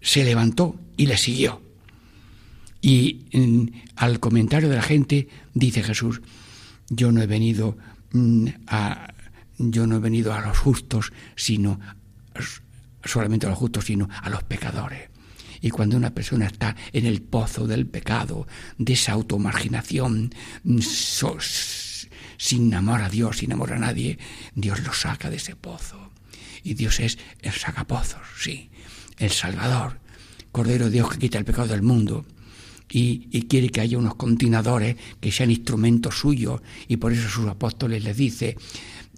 Se 0.00 0.24
levantó 0.24 0.80
y 0.96 1.06
le 1.06 1.16
siguió. 1.16 1.62
Y 2.80 3.26
al 3.96 4.20
comentario 4.20 4.68
de 4.68 4.76
la 4.76 4.82
gente 4.82 5.28
dice 5.54 5.82
Jesús, 5.82 6.20
yo 6.88 7.12
no 7.12 7.22
he 7.22 7.26
venido 7.26 7.76
mm, 8.12 8.48
a 8.66 9.14
yo 9.58 9.88
no 9.88 9.96
he 9.96 9.98
venido 9.98 10.32
a 10.32 10.40
los 10.40 10.56
justos, 10.56 11.12
sino 11.34 11.80
solamente 13.04 13.46
a 13.46 13.50
los 13.50 13.58
justos, 13.58 13.84
sino 13.84 14.08
a 14.10 14.30
los 14.30 14.42
pecadores. 14.44 15.10
Y 15.60 15.70
cuando 15.70 15.96
una 15.96 16.14
persona 16.14 16.46
está 16.46 16.76
en 16.92 17.06
el 17.06 17.22
pozo 17.22 17.66
del 17.66 17.86
pecado, 17.86 18.46
de 18.78 18.92
esa 18.92 19.12
automarginación, 19.12 20.32
mm, 20.64 20.78
sin 22.36 22.74
amor 22.74 23.02
a 23.02 23.08
Dios, 23.08 23.38
sin 23.38 23.52
amor 23.52 23.72
a 23.72 23.78
nadie, 23.78 24.18
Dios 24.54 24.80
lo 24.84 24.92
saca 24.92 25.30
de 25.30 25.36
ese 25.36 25.56
pozo. 25.56 26.10
Y 26.62 26.74
Dios 26.74 27.00
es 27.00 27.18
el 27.42 27.52
sacapozos, 27.52 28.20
sí, 28.38 28.70
el 29.18 29.30
Salvador, 29.30 30.00
Cordero 30.52 30.86
de 30.86 30.92
Dios 30.92 31.10
que 31.10 31.18
quita 31.18 31.38
el 31.38 31.44
pecado 31.44 31.68
del 31.68 31.82
mundo. 31.82 32.24
Y, 32.90 33.28
y, 33.30 33.42
quiere 33.42 33.68
que 33.68 33.82
haya 33.82 33.98
unos 33.98 34.14
continuadores 34.14 34.96
que 35.20 35.30
sean 35.30 35.50
instrumentos 35.50 36.18
suyos 36.18 36.62
y 36.88 36.96
por 36.96 37.12
eso 37.12 37.28
sus 37.28 37.46
apóstoles 37.46 38.02
les 38.02 38.16
dice 38.16 38.56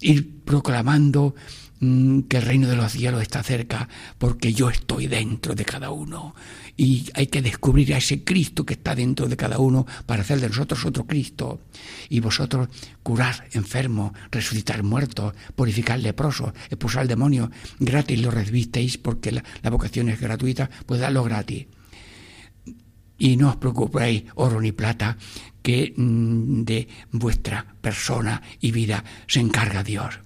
ir 0.01 0.41
proclamando 0.43 1.35
que 1.81 2.37
el 2.37 2.43
reino 2.43 2.67
de 2.67 2.75
los 2.75 2.91
cielos 2.91 3.23
está 3.23 3.41
cerca 3.41 3.89
porque 4.19 4.53
yo 4.53 4.69
estoy 4.69 5.07
dentro 5.07 5.55
de 5.55 5.65
cada 5.65 5.89
uno. 5.89 6.35
Y 6.77 7.09
hay 7.15 7.25
que 7.27 7.41
descubrir 7.41 7.93
a 7.93 7.97
ese 7.97 8.23
Cristo 8.23 8.63
que 8.63 8.75
está 8.75 8.93
dentro 8.93 9.27
de 9.27 9.35
cada 9.35 9.57
uno 9.57 9.87
para 10.05 10.21
hacer 10.21 10.39
de 10.39 10.49
nosotros 10.49 10.85
otro 10.85 11.07
Cristo. 11.07 11.61
Y 12.07 12.19
vosotros 12.19 12.69
curar 13.01 13.47
enfermos, 13.53 14.11
resucitar 14.29 14.83
muertos, 14.83 15.33
purificar 15.55 15.99
leprosos, 15.99 16.53
expulsar 16.69 17.07
demonio 17.07 17.49
gratis 17.79 18.21
lo 18.21 18.29
recibisteis 18.29 18.99
porque 18.99 19.31
la, 19.31 19.43
la 19.63 19.69
vocación 19.71 20.09
es 20.09 20.19
gratuita, 20.19 20.69
pues 20.85 21.01
dadlo 21.01 21.23
gratis. 21.23 21.65
Y 23.17 23.37
no 23.37 23.49
os 23.49 23.55
preocupéis 23.55 24.23
oro 24.35 24.61
ni 24.61 24.71
plata 24.71 25.17
que 25.63 25.93
mm, 25.95 26.61
de 26.63 26.87
vuestra 27.11 27.65
persona 27.81 28.41
y 28.59 28.71
vida 28.71 29.03
se 29.25 29.39
encarga 29.39 29.83
Dios 29.83 30.19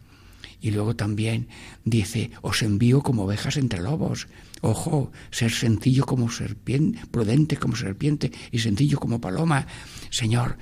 y 0.61 0.71
luego 0.71 0.95
también 0.95 1.47
dice, 1.83 2.31
os 2.41 2.61
envío 2.61 3.01
como 3.01 3.23
ovejas 3.23 3.57
entre 3.57 3.81
lobos. 3.81 4.27
Ojo, 4.61 5.11
ser 5.31 5.51
sencillo 5.51 6.05
como 6.05 6.29
serpiente, 6.29 6.99
prudente 7.11 7.57
como 7.57 7.75
serpiente 7.75 8.31
y 8.51 8.59
sencillo 8.59 8.99
como 8.99 9.21
paloma. 9.21 9.67
Señor, 10.09 10.57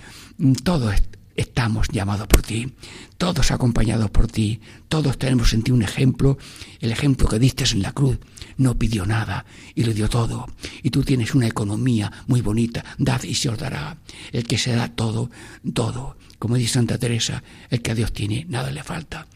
todos 0.64 0.96
estamos 1.36 1.88
llamados 1.90 2.28
por 2.28 2.42
ti, 2.42 2.74
todos 3.18 3.52
acompañados 3.52 4.10
por 4.12 4.28
ti, 4.28 4.62
todos 4.88 5.18
tenemos 5.18 5.54
en 5.54 5.64
ti 5.64 5.72
un 5.72 5.82
ejemplo, 5.82 6.38
el 6.80 6.92
ejemplo 6.92 7.28
que 7.28 7.40
diste 7.40 7.64
en 7.72 7.82
la 7.82 7.92
cruz. 7.92 8.20
No 8.58 8.78
pidió 8.78 9.06
nada 9.06 9.46
y 9.74 9.84
le 9.84 9.94
dio 9.94 10.10
todo. 10.10 10.48
Y 10.84 10.92
tú 10.92 11.04
tienes 11.04 11.34
una 11.34 11.48
economía 11.48 12.12
muy 12.28 12.42
bonita. 12.42 12.84
Dad 12.98 13.24
y 13.24 13.34
se 13.34 13.50
os 13.50 13.58
dará. 13.58 13.98
El 14.32 14.44
que 14.44 14.58
se 14.58 14.76
da 14.76 14.90
todo, 14.90 15.32
todo. 15.74 16.18
Como 16.38 16.56
dice 16.56 16.74
Santa 16.74 16.98
Teresa, 16.98 17.44
el 17.70 17.82
que 17.82 17.92
a 17.92 17.96
Dios 17.96 18.14
tiene, 18.14 18.46
nada 18.48 18.70
le 18.70 18.84
falta. 18.84 19.28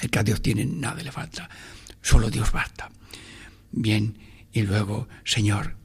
El 0.00 0.10
que 0.10 0.18
a 0.18 0.22
Dios 0.22 0.42
tiene 0.42 0.64
nada 0.64 1.02
le 1.02 1.12
falta, 1.12 1.48
solo 2.02 2.30
Dios 2.30 2.52
basta. 2.52 2.90
Bien, 3.72 4.18
y 4.52 4.62
luego, 4.62 5.08
Señor, 5.24 5.76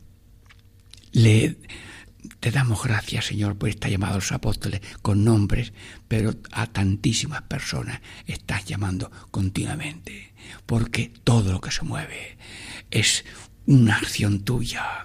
le 1.12 1.58
te 2.40 2.52
damos 2.52 2.84
gracias, 2.84 3.26
Señor, 3.26 3.58
por 3.58 3.70
estar 3.70 3.90
llamado 3.90 4.14
a 4.14 4.18
los 4.18 4.32
apóstoles 4.32 4.82
con 5.02 5.24
nombres, 5.24 5.74
pero 6.08 6.36
a 6.52 6.68
tantísimas 6.68 7.42
personas 7.44 8.02
estás 8.28 8.66
llamando 8.66 9.12
continuamente, 9.32 10.34
porque 10.66 11.12
todo 11.24 11.52
lo 11.52 11.62
que 11.62 11.72
se 11.72 11.84
mueve 11.84 12.38
es 12.92 13.26
una 13.66 13.96
acción 13.96 14.42
tuya, 14.42 15.04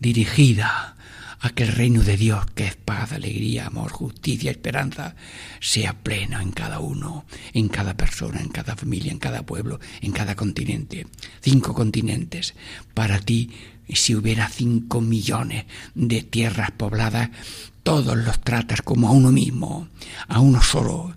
dirigida 0.00 0.95
a 1.40 1.50
que 1.50 1.64
el 1.64 1.72
reino 1.72 2.02
de 2.02 2.16
Dios, 2.16 2.46
que 2.54 2.64
es 2.64 2.76
paz, 2.76 3.12
alegría, 3.12 3.66
amor, 3.66 3.92
justicia, 3.92 4.50
esperanza, 4.50 5.16
sea 5.60 5.92
pleno 5.92 6.40
en 6.40 6.52
cada 6.52 6.80
uno, 6.80 7.26
en 7.52 7.68
cada 7.68 7.96
persona, 7.96 8.40
en 8.40 8.48
cada 8.48 8.76
familia, 8.76 9.12
en 9.12 9.18
cada 9.18 9.44
pueblo, 9.44 9.80
en 10.00 10.12
cada 10.12 10.34
continente. 10.34 11.06
Cinco 11.40 11.74
continentes. 11.74 12.54
Para 12.94 13.20
ti, 13.20 13.50
si 13.88 14.14
hubiera 14.14 14.48
cinco 14.48 15.00
millones 15.00 15.66
de 15.94 16.22
tierras 16.22 16.70
pobladas, 16.72 17.30
todos 17.82 18.16
los 18.16 18.40
tratas 18.40 18.82
como 18.82 19.08
a 19.08 19.12
uno 19.12 19.30
mismo, 19.30 19.88
a 20.26 20.40
uno 20.40 20.60
solo, 20.62 21.14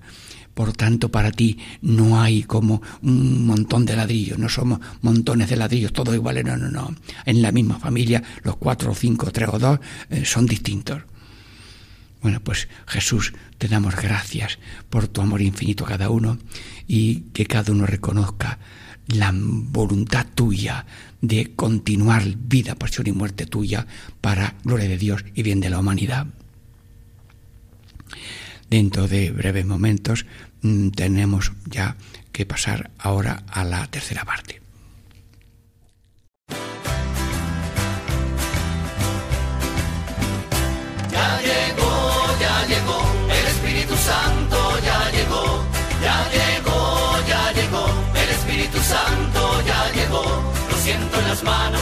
por 0.59 0.73
tanto, 0.73 1.07
para 1.09 1.31
ti 1.31 1.57
no 1.83 2.21
hay 2.21 2.43
como 2.43 2.81
un 3.01 3.47
montón 3.47 3.85
de 3.85 3.95
ladrillos, 3.95 4.37
no 4.37 4.49
somos 4.49 4.81
montones 5.01 5.49
de 5.49 5.55
ladrillos, 5.55 5.93
todos 5.93 6.13
iguales, 6.13 6.43
no, 6.43 6.57
no, 6.57 6.69
no. 6.69 6.93
En 7.23 7.41
la 7.41 7.53
misma 7.53 7.79
familia, 7.79 8.21
los 8.43 8.57
cuatro, 8.57 8.93
cinco, 8.93 9.31
tres 9.31 9.47
o 9.53 9.57
dos 9.57 9.79
eh, 10.09 10.25
son 10.25 10.45
distintos. 10.45 11.03
Bueno, 12.21 12.41
pues 12.41 12.67
Jesús, 12.87 13.31
te 13.57 13.69
damos 13.69 13.95
gracias 13.95 14.59
por 14.89 15.07
tu 15.07 15.21
amor 15.21 15.41
infinito 15.41 15.85
a 15.85 15.87
cada 15.87 16.09
uno 16.09 16.37
y 16.89 17.21
que 17.31 17.45
cada 17.45 17.71
uno 17.71 17.85
reconozca 17.85 18.59
la 19.07 19.31
voluntad 19.33 20.27
tuya 20.35 20.85
de 21.21 21.53
continuar 21.55 22.23
vida, 22.35 22.75
pasión 22.75 23.07
y 23.07 23.13
muerte 23.13 23.45
tuya 23.45 23.87
para 24.19 24.55
gloria 24.65 24.89
de 24.89 24.97
Dios 24.97 25.23
y 25.35 25.41
bien 25.41 25.61
de 25.61 25.69
la 25.69 25.79
humanidad. 25.79 26.27
Dentro 28.69 29.07
de 29.07 29.31
breves 29.31 29.65
momentos 29.65 30.27
Mm, 30.61 30.89
tenemos 30.89 31.51
ya 31.65 31.95
que 32.31 32.45
pasar 32.45 32.91
ahora 32.99 33.43
a 33.47 33.63
la 33.63 33.87
tercera 33.87 34.25
parte. 34.25 34.61
Ya 41.11 41.41
llegó, 41.41 41.91
ya 42.39 42.65
llegó, 42.67 42.99
el 43.29 43.47
Espíritu 43.47 43.95
Santo 43.95 44.79
ya 44.83 45.11
llegó, 45.11 45.63
ya 46.03 46.29
llegó, 46.29 47.27
ya 47.27 47.51
llegó, 47.53 47.85
el 48.15 48.29
Espíritu 48.29 48.79
Santo 48.79 49.61
ya 49.65 49.91
llegó. 49.93 50.23
Lo 50.69 50.77
siento 50.77 51.19
en 51.19 51.27
las 51.27 51.43
manos, 51.43 51.81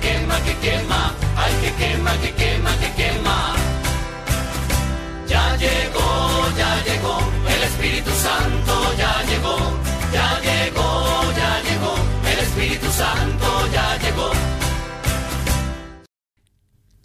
que 0.00 0.08
quema, 0.08 0.40
que 0.42 0.54
quema. 0.64 1.14
Ay, 1.36 1.52
que 1.62 1.70
quema, 1.80 2.12
que 2.20 2.30
quema, 2.32 2.72
que 2.80 2.90
quema. 3.02 3.56
Ya 5.28 5.56
llegó, 5.56 6.08
ya 6.56 6.84
llegó. 6.84 7.18
El 7.46 7.62
Espíritu 7.62 8.10
Santo 8.10 8.72
ya 8.98 9.22
llegó. 9.28 9.56
Ya 10.12 10.40
llegó, 10.40 11.32
ya 11.36 11.62
llegó. 11.62 11.94
El 12.32 12.38
Espíritu 12.38 12.86
Santo 12.90 13.72
ya 13.72 13.98
llegó. 13.98 14.30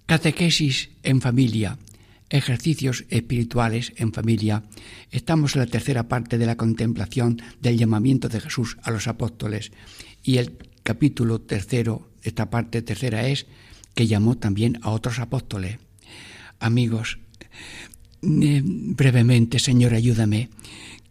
Catequesis 0.05 0.89
en 1.03 1.21
familia, 1.21 1.77
ejercicios 2.29 3.05
espirituales 3.09 3.93
en 3.97 4.13
familia. 4.13 4.63
Estamos 5.11 5.55
en 5.55 5.61
la 5.61 5.67
tercera 5.67 6.07
parte 6.07 6.37
de 6.37 6.45
la 6.45 6.57
contemplación 6.57 7.41
del 7.61 7.77
llamamiento 7.77 8.29
de 8.29 8.39
Jesús 8.39 8.77
a 8.83 8.91
los 8.91 9.07
apóstoles 9.07 9.71
y 10.21 10.37
el 10.37 10.57
capítulo 10.83 11.41
tercero, 11.41 12.09
esta 12.23 12.49
parte 12.49 12.81
tercera 12.81 13.27
es 13.27 13.45
que 13.93 14.07
llamó 14.07 14.37
también 14.37 14.79
a 14.81 14.89
otros 14.89 15.19
apóstoles. 15.19 15.77
Amigos, 16.59 17.19
eh, 18.21 18.61
brevemente, 18.63 19.59
Señor, 19.59 19.93
ayúdame, 19.93 20.49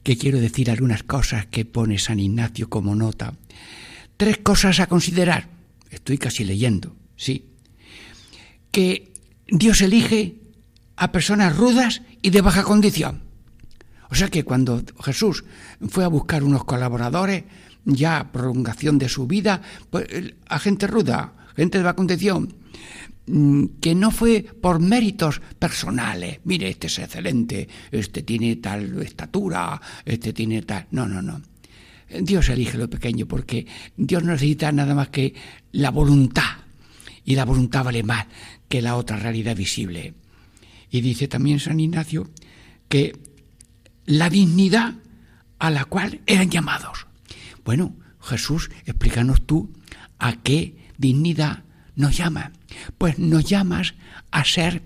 que 0.02 0.16
quiero 0.16 0.40
decir 0.40 0.70
algunas 0.70 1.02
cosas 1.02 1.46
que 1.46 1.64
pone 1.64 1.98
San 1.98 2.18
Ignacio 2.18 2.68
como 2.68 2.94
nota. 2.94 3.34
Tres 4.16 4.38
cosas 4.38 4.80
a 4.80 4.86
considerar. 4.86 5.48
Estoy 5.90 6.18
casi 6.18 6.44
leyendo, 6.44 6.96
sí. 7.16 7.46
Que 8.70 9.12
Dios 9.46 9.80
elige 9.82 10.36
a 10.96 11.12
personas 11.12 11.56
rudas 11.56 12.02
y 12.22 12.30
de 12.30 12.40
baja 12.40 12.62
condición. 12.62 13.22
O 14.10 14.14
sea 14.14 14.28
que 14.28 14.44
cuando 14.44 14.82
Jesús 15.02 15.44
fue 15.88 16.04
a 16.04 16.08
buscar 16.08 16.42
unos 16.42 16.64
colaboradores, 16.64 17.44
ya 17.84 18.30
prolongación 18.32 18.98
de 18.98 19.08
su 19.08 19.26
vida, 19.26 19.62
pues, 19.90 20.06
a 20.46 20.58
gente 20.58 20.86
ruda, 20.86 21.34
gente 21.56 21.82
de 21.82 21.94
condición, 21.94 22.54
mm, 23.26 23.64
que 23.80 23.94
no 23.94 24.10
fue 24.10 24.42
por 24.42 24.80
méritos 24.80 25.40
personales. 25.58 26.40
Mire, 26.44 26.68
este 26.68 26.86
es 26.86 26.98
excelente, 26.98 27.68
este 27.90 28.22
tiene 28.22 28.56
tal 28.56 29.00
estatura, 29.02 29.80
este 30.04 30.32
tiene 30.32 30.62
tal. 30.62 30.86
No, 30.90 31.06
no, 31.06 31.22
no. 31.22 31.40
Dios 32.20 32.48
elige 32.48 32.76
lo 32.76 32.90
pequeño 32.90 33.26
porque 33.26 33.66
Dios 33.96 34.22
no 34.22 34.32
necesita 34.32 34.70
nada 34.70 34.94
más 34.94 35.08
que 35.08 35.34
la 35.72 35.90
voluntad 35.90 36.58
y 37.24 37.34
la 37.34 37.44
voluntad 37.44 37.84
vale 37.84 38.02
más 38.02 38.26
que 38.68 38.82
la 38.82 38.96
otra 38.96 39.16
realidad 39.16 39.56
visible. 39.56 40.14
Y 40.90 41.00
dice 41.00 41.28
también 41.28 41.60
San 41.60 41.80
Ignacio 41.80 42.30
que 42.88 43.16
la 44.04 44.28
dignidad 44.28 44.94
a 45.58 45.70
la 45.70 45.84
cual 45.84 46.20
eran 46.26 46.50
llamados. 46.50 47.06
Bueno, 47.64 47.94
Jesús, 48.20 48.70
explícanos 48.86 49.46
tú 49.46 49.70
a 50.18 50.36
qué 50.42 50.76
dignidad 50.98 51.64
nos 51.96 52.16
llama. 52.16 52.52
Pues 52.98 53.18
nos 53.18 53.44
llamas 53.44 53.94
a 54.30 54.44
ser 54.44 54.82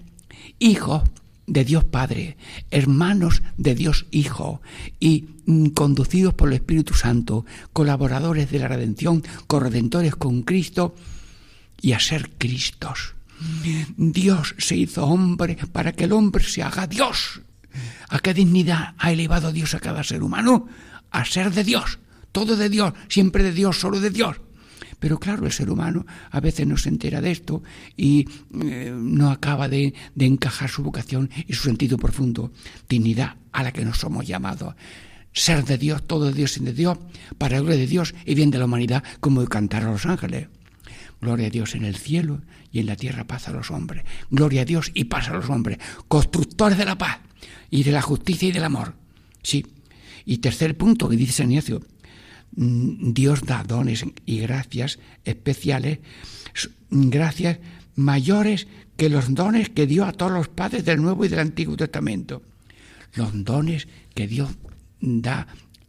hijos 0.59 1.03
de 1.47 1.65
Dios 1.65 1.85
Padre, 1.85 2.37
hermanos 2.71 3.43
de 3.57 3.75
Dios 3.75 4.07
Hijo 4.11 4.61
y 4.99 5.27
conducidos 5.75 6.35
por 6.35 6.49
el 6.49 6.55
Espíritu 6.55 6.95
Santo, 6.95 7.47
colaboradores 7.73 8.51
de 8.51 8.59
la 8.59 8.69
redención, 8.69 9.23
corredentores 9.47 10.17
con 10.17 10.43
Cristo 10.43 10.95
y 11.81 11.93
a 11.93 12.01
ser 12.01 12.31
Cristos. 12.37 13.15
Dios 13.97 14.55
se 14.59 14.77
hizo 14.77 15.07
hombre 15.07 15.57
para 15.73 15.93
que 15.93 16.05
el 16.05 16.13
hombre 16.13 16.45
se 16.45 16.63
haga 16.63 16.87
Dios. 16.87 17.43
¿A 18.09 18.19
qué 18.19 18.35
dignidad 18.35 18.95
ha 18.99 19.13
elevado 19.13 19.53
Dios 19.53 19.75
a 19.75 19.81
cada 19.81 20.03
ser 20.03 20.23
humano? 20.23 20.67
A 21.11 21.25
ser 21.25 21.53
de 21.53 21.63
Dios, 21.63 21.99
todo 22.37 22.55
de 22.55 22.69
Dios, 22.69 22.93
siempre 23.09 23.43
de 23.43 23.51
Dios, 23.51 23.81
solo 23.81 23.99
de 23.99 24.11
Dios. 24.11 24.37
Pero 24.99 25.19
claro, 25.19 25.47
el 25.47 25.53
ser 25.53 25.71
humano 25.71 26.05
a 26.31 26.39
veces 26.39 26.67
no 26.67 26.77
se 26.77 26.91
entera 26.91 27.23
de 27.23 27.31
esto 27.31 27.63
y 27.97 28.29
eh, 28.61 28.95
no 28.95 29.31
acaba 29.31 29.71
de, 29.71 29.95
encajar 30.19 30.69
su 30.69 30.83
vocación 30.83 31.31
y 31.47 31.55
su 31.55 31.63
sentido 31.63 31.97
profundo, 31.97 32.53
dignidad 32.91 33.37
a 33.53 33.63
la 33.63 33.73
que 33.73 33.87
nos 33.87 34.01
somos 34.01 34.27
llamados. 34.27 34.75
Ser 35.33 35.65
de 35.65 35.79
Dios, 35.79 36.07
todo 36.07 36.27
de 36.27 36.35
Dios 36.35 36.59
y 36.59 36.61
de 36.61 36.75
Dios, 36.75 36.99
para 37.39 37.57
el 37.57 37.63
gloria 37.63 37.81
de 37.81 37.87
Dios 37.87 38.15
y 38.27 38.35
bien 38.35 38.51
de 38.51 38.59
la 38.59 38.67
humanidad, 38.67 39.03
como 39.21 39.41
de 39.41 39.49
cantar 39.49 39.85
a 39.85 39.93
los 39.93 40.05
ángeles. 40.05 40.49
Gloria 41.23 41.47
a 41.47 41.51
Dios 41.51 41.75
en 41.75 41.87
el 41.87 41.97
cielo 41.97 42.43
y 42.71 42.81
en 42.81 42.87
la 42.87 42.97
tierra 42.97 43.27
paz 43.27 43.49
a 43.49 43.53
los 43.53 43.71
hombres. 43.71 44.05
Gloria 44.31 44.61
a 44.61 44.67
Dios 44.67 44.91
y 44.93 45.05
paz 45.05 45.31
a 45.31 45.33
los 45.33 45.49
hombres. 45.49 45.79
Constructores 46.07 46.77
de 46.77 46.85
la 46.85 46.99
paz 46.99 47.19
y 47.71 47.83
de 47.83 47.93
la 47.93 48.03
justicia 48.03 48.51
y 48.51 48.53
del 48.53 48.65
amor. 48.65 48.93
Sí. 49.43 49.65
Y 50.27 50.39
tercer 50.39 50.77
punto 50.77 51.09
que 51.09 51.17
dice 51.17 51.33
San 51.33 51.51
Ignacio, 51.51 51.81
Dios 52.57 53.43
da 53.43 53.63
dones 53.65 54.05
y 54.25 54.39
gracias 54.39 54.99
especiales, 55.25 55.99
gracias 56.91 57.59
mayores 57.95 58.67
que 58.97 59.11
los 59.11 59.35
dones 59.35 59.69
que 59.69 59.87
dio 59.87 60.07
a 60.07 60.13
todos 60.13 60.33
los 60.33 60.49
padres 60.49 60.85
del 60.85 61.03
Nuevo 61.03 61.25
y 61.25 61.29
del 61.29 61.41
Antiguo 61.41 61.77
Testamento. 61.77 62.43
Los 63.15 63.45
dones 63.45 63.89
que 64.15 64.27
Dios 64.27 64.51
da 65.01 65.47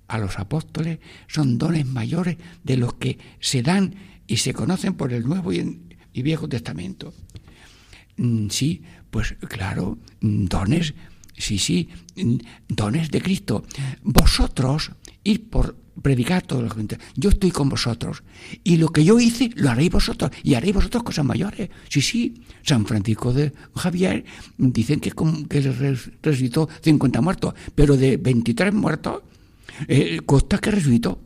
a 0.07 0.17
los 0.17 0.39
apóstoles 0.39 0.99
son 1.27 1.57
dones 1.57 1.85
mayores 1.85 2.37
de 2.63 2.77
los 2.77 2.93
que 2.95 3.17
se 3.39 3.61
dan 3.61 3.95
y 4.27 4.37
se 4.37 4.53
conocen 4.53 4.93
por 4.93 5.13
el 5.13 5.23
Nuevo 5.23 5.53
y, 5.53 5.81
Viejo 6.13 6.49
Testamento. 6.49 7.13
Mm, 8.17 8.49
sí, 8.49 8.81
pues 9.09 9.35
claro, 9.47 9.97
dones, 10.19 10.95
sí, 11.37 11.59
sí, 11.59 11.89
dones 12.67 13.11
de 13.11 13.21
Cristo. 13.21 13.63
Vosotros, 14.03 14.91
ir 15.27 15.49
por 15.49 15.75
predicar 16.01 16.43
todo 16.43 16.61
lo 16.61 16.69
que 16.69 16.97
yo 17.15 17.29
estoy 17.29 17.51
con 17.51 17.69
vosotros 17.69 18.23
y 18.63 18.77
lo 18.77 18.89
que 18.89 19.03
yo 19.03 19.19
hice 19.19 19.49
lo 19.55 19.69
haréis 19.69 19.91
vosotros 19.91 20.31
y 20.43 20.53
haréis 20.53 20.75
vosotros 20.75 21.03
cosas 21.03 21.25
mayores. 21.25 21.69
Sí 21.89 22.01
sí 22.01 22.41
San 22.63 22.85
Francisco 22.85 23.33
de 23.33 23.51
Javier 23.75 24.23
dicen 24.57 24.99
que, 24.99 25.11
que 25.49 25.61
resucitó 26.21 26.69
50 26.81 27.21
muertos 27.21 27.53
pero 27.75 27.97
de 27.97 28.17
23 28.17 28.73
muertos 28.73 29.23
eh, 29.87 30.19
costa 30.25 30.59
que 30.59 30.71
resucitó. 30.71 31.21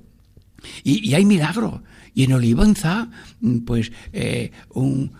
Y, 0.84 1.14
hay 1.16 1.26
milagros. 1.26 1.82
Y 2.14 2.26
en 2.26 2.34
Olivenza 2.34 3.10
pues 3.66 3.91
eh, 4.14 4.52
un, 4.74 5.12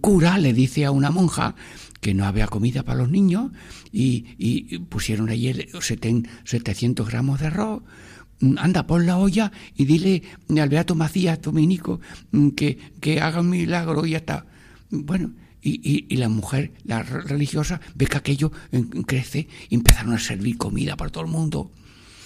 cura 0.00 0.38
le 0.38 0.52
dice 0.52 0.84
a 0.84 0.90
una 0.90 1.10
monja 1.10 1.54
que 2.00 2.14
no 2.14 2.24
había 2.24 2.46
comida 2.46 2.82
para 2.82 2.98
los 2.98 3.10
niños 3.10 3.50
y, 3.92 4.78
pusieron 4.88 5.28
allí 5.28 5.52
700 5.80 7.08
gramos 7.08 7.40
de 7.40 7.46
arroz 7.46 7.82
Mm, 7.82 8.15
anda, 8.58 8.86
pon 8.86 9.06
la 9.06 9.18
olla 9.18 9.52
y 9.76 9.84
dile 9.84 10.22
al 10.60 10.68
Beato 10.68 10.94
Macías 10.94 11.40
Dominico 11.40 12.00
mm, 12.32 12.50
que, 12.50 12.78
que 13.00 13.20
haga 13.20 13.40
un 13.40 13.50
milagro 13.50 14.06
y 14.06 14.10
ya 14.10 14.18
está. 14.18 14.46
Bueno, 14.90 15.32
y, 15.62 16.06
y, 16.08 16.16
la 16.16 16.28
mujer, 16.28 16.72
la 16.84 17.02
religiosa, 17.02 17.80
ve 17.94 18.06
que 18.06 18.18
aquello 18.18 18.52
mm, 18.70 19.00
crece 19.02 19.48
y 19.68 19.74
empezaron 19.74 20.12
a 20.12 20.18
servir 20.18 20.56
comida 20.58 20.96
para 20.96 21.10
todo 21.10 21.24
el 21.24 21.30
mundo. 21.30 21.72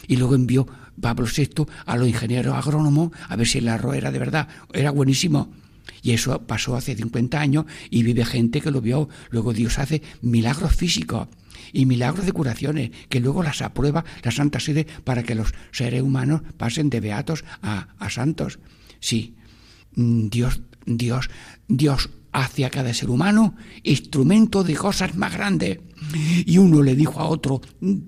Y 0.06 0.16
luego 0.16 0.34
envió 0.34 0.66
Pablo 1.00 1.26
VI 1.26 1.66
a 1.86 1.96
los 1.96 2.08
ingenieros 2.08 2.54
agrónomos 2.54 3.12
a 3.28 3.36
ver 3.36 3.46
si 3.46 3.58
el 3.58 3.68
arroz 3.68 3.96
era 3.96 4.10
de 4.10 4.18
verdad, 4.18 4.48
era 4.72 4.90
buenísimo. 4.90 5.52
Y 6.02 6.12
eso 6.12 6.40
pasó 6.46 6.76
hace 6.76 6.96
50 6.96 7.40
años 7.40 7.66
y 7.90 8.02
vive 8.02 8.24
gente 8.24 8.60
que 8.60 8.70
lo 8.70 8.80
vio. 8.80 9.08
Luego 9.30 9.52
Dios 9.52 9.78
hace 9.78 10.02
milagros 10.22 10.74
físicos 10.74 11.28
y 11.72 11.86
milagros 11.86 12.26
de 12.26 12.32
curaciones 12.32 12.90
que 13.08 13.20
luego 13.20 13.42
las 13.42 13.62
aprueba 13.62 14.04
la 14.22 14.30
Santa 14.30 14.60
Sede 14.60 14.86
para 15.04 15.22
que 15.22 15.34
los 15.34 15.54
seres 15.72 16.02
humanos 16.02 16.42
pasen 16.56 16.90
de 16.90 17.00
beatos 17.00 17.44
a, 17.62 17.88
santos. 18.10 18.58
Sí, 19.00 19.36
mm, 19.94 20.28
Dios, 20.28 20.62
Dios, 20.86 21.30
Dios 21.68 22.10
hace 22.32 22.64
a 22.64 22.70
cada 22.70 22.94
ser 22.94 23.10
humano 23.10 23.56
instrumento 23.82 24.62
de 24.64 24.74
cosas 24.74 25.14
más 25.16 25.32
grandes. 25.32 25.78
Y 26.46 26.58
uno 26.58 26.82
le 26.82 26.94
dijo 26.94 27.20
a 27.20 27.26
otro, 27.26 27.60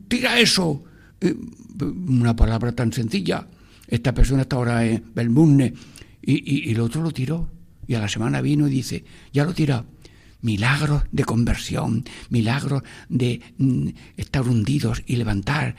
tira 0.09 0.39
eso. 0.39 0.85
Eh, 1.21 1.35
una 1.81 2.35
palabra 2.35 2.73
tan 2.73 2.93
sencilla. 2.93 3.47
Esta 3.87 4.15
persona 4.15 4.43
está 4.43 4.57
ahora 4.57 4.87
en 4.87 5.05
Belmunne 5.15 5.75
y, 6.23 6.69
y 6.69 6.73
el 6.73 6.81
otro 6.81 7.03
lo 7.03 7.11
tiró. 7.11 7.51
Y 7.87 7.95
a 7.95 8.01
la 8.01 8.09
semana 8.09 8.41
vino 8.41 8.69
y 8.69 8.71
dice, 8.71 9.05
ya 9.33 9.45
lo 9.45 9.53
tira 9.53 9.85
milagros 10.43 11.05
de 11.11 11.25
conversión, 11.25 12.05
milagros 12.29 12.83
de 13.09 13.41
mm, 13.59 13.89
estar 14.17 14.47
hundidos 14.47 15.03
y 15.07 15.17
levantar. 15.17 15.75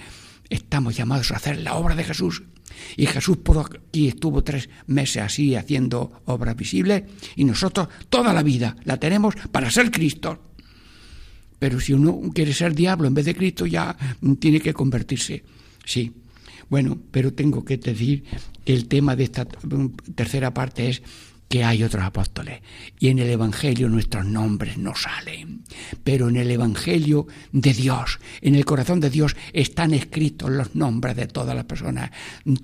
Estamos 0.49 0.97
llamados 0.97 1.32
a 1.32 1.36
hacer 1.36 1.59
la 1.59 1.76
obra 1.76 1.95
de 1.95 2.03
Jesús. 2.03 2.43
Y 2.97 3.05
Jesús 3.05 3.38
por 3.38 3.59
aquí 3.59 4.07
estuvo 4.07 4.43
tres 4.43 4.70
meses 4.88 5.22
así 5.22 5.55
haciendo 5.55 6.22
obras 6.26 6.55
visibles 6.55 7.03
y 7.36 7.43
nosotros 7.43 7.88
toda 8.09 8.34
la 8.34 8.41
vida 8.41 8.76
la 8.84 8.97
tenemos 8.97 9.36
para 9.51 9.70
ser 9.70 9.91
Cristo. 9.91 10.41
Pero 11.59 11.80
si 11.80 11.93
uno 11.93 12.20
quiere 12.34 12.53
ser 12.53 12.74
diablo 12.74 13.07
en 13.07 13.14
vez 13.14 13.26
de 13.26 13.36
Cristo 13.36 13.66
ya 13.66 13.95
mm, 14.22 14.34
tiene 14.34 14.59
que 14.59 14.74
convertirse. 14.74 15.43
Sí. 15.86 16.11
Bueno, 16.70 16.97
pero 17.11 17.34
tengo 17.34 17.64
que 17.64 17.78
decir 17.78 18.24
que 18.66 18.74
el 18.74 18.88
tema 18.88 19.16
de 19.16 19.26
esta 19.26 19.45
mm, 19.45 19.88
tercera 20.16 20.53
parte 20.53 20.89
es 20.89 21.03
que 21.50 21.64
hay 21.64 21.84
otros 21.84 22.04
apóstoles. 22.04 22.62
Y 23.00 23.10
en 23.10 23.20
el 23.20 23.30
Evangelio 23.30 23.89
nuestros 23.89 24.26
nombres 24.26 24.78
no 24.78 24.96
salen. 24.96 25.64
Pero 26.04 26.30
en 26.30 26.38
el 26.38 26.52
Evangelio 26.52 27.28
de 27.52 27.74
Dios, 27.74 28.20
en 28.41 28.56
el 28.56 28.66
corazón 28.66 29.00
de 29.00 29.10
Dios, 29.10 29.36
están 29.54 29.94
escritos 29.94 30.50
los 30.50 30.76
nombres 30.76 31.16
de 31.16 31.28
todas 31.28 31.56
las 31.56 31.66
personas. 31.66 32.12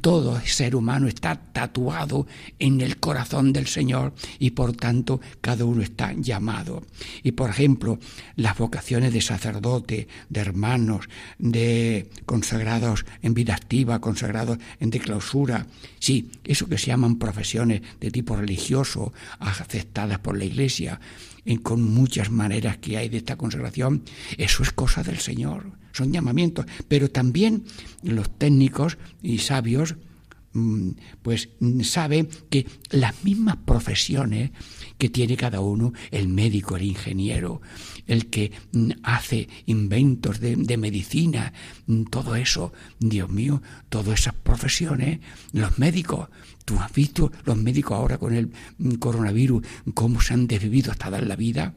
Todo 0.02 0.40
ser 0.42 0.76
humano 0.76 1.08
está 1.08 1.36
tatuado 1.36 2.28
en 2.60 2.82
el 2.82 2.98
corazón 2.98 3.54
del 3.54 3.68
Señor 3.68 4.14
y 4.38 4.52
por 4.52 4.76
tanto 4.76 5.22
cada 5.42 5.66
uno 5.66 5.82
está 5.82 6.14
llamado. 6.14 6.84
Y 7.24 7.32
por 7.32 7.50
ejemplo, 7.50 8.00
las 8.36 8.58
vocaciones 8.58 9.14
de 9.14 9.22
sacerdote, 9.22 10.08
de 10.30 10.40
hermanos, 10.40 11.10
de 11.38 12.10
consagrados 12.26 13.06
en 13.22 13.34
vida 13.34 13.56
activa, 13.56 14.00
consagrados 14.02 14.58
en 14.80 14.90
clausura, 15.00 15.68
sí, 16.00 16.32
eso 16.44 16.68
que 16.68 16.78
se 16.78 16.88
llaman 16.88 17.18
profesiones 17.18 17.82
de 18.00 18.12
tipo 18.12 18.36
religioso, 18.36 18.69
aceptadas 19.40 20.20
por 20.20 20.38
la 20.38 20.46
Iglesia, 20.46 21.00
con 21.64 21.82
muchas 21.82 22.30
maneras 22.30 22.78
que 22.78 22.98
hay 22.98 23.10
de 23.10 23.18
esta 23.18 23.38
consagración, 23.38 24.04
eso 24.38 24.64
es 24.64 24.72
cosa 24.72 25.04
del 25.04 25.20
Señor, 25.20 25.72
son 25.92 26.12
llamamientos, 26.12 26.66
pero 26.88 27.10
también 27.10 27.64
los 28.04 28.30
técnicos 28.38 28.98
y 29.22 29.40
sabios 29.40 29.96
mm, 30.54 30.92
pues 31.22 31.50
saben 31.84 32.30
que 32.50 32.68
las 32.92 33.24
mismas 33.24 33.58
profesiones 33.58 34.52
que 34.98 35.10
tiene 35.10 35.38
cada 35.38 35.62
uno, 35.62 35.94
el 36.12 36.28
médico, 36.28 36.76
el 36.76 36.84
ingeniero, 36.84 37.62
el 38.06 38.28
que 38.28 38.52
mm, 38.72 38.92
hace 39.04 39.50
inventos 39.66 40.40
de, 40.40 40.56
de, 40.56 40.78
medicina, 40.78 41.54
mm, 41.88 42.04
todo 42.04 42.36
eso, 42.36 42.74
Dios 43.00 43.30
mío, 43.30 43.62
todas 43.90 44.20
esas 44.20 44.36
profesiones, 44.36 45.20
los 45.54 45.80
médicos, 45.80 46.30
tú 46.70 46.80
has 46.80 46.94
visto 46.94 47.32
los 47.46 47.58
médicos 47.58 47.98
ahora 47.98 48.20
con 48.20 48.32
el 48.32 48.52
mm, 48.78 48.94
coronavirus, 48.96 49.66
cómo 49.96 50.22
se 50.22 50.36
han 50.36 50.46
desvivido 50.46 50.92
hasta 50.92 51.10
dar 51.10 51.26
la 51.26 51.36
vida. 51.36 51.74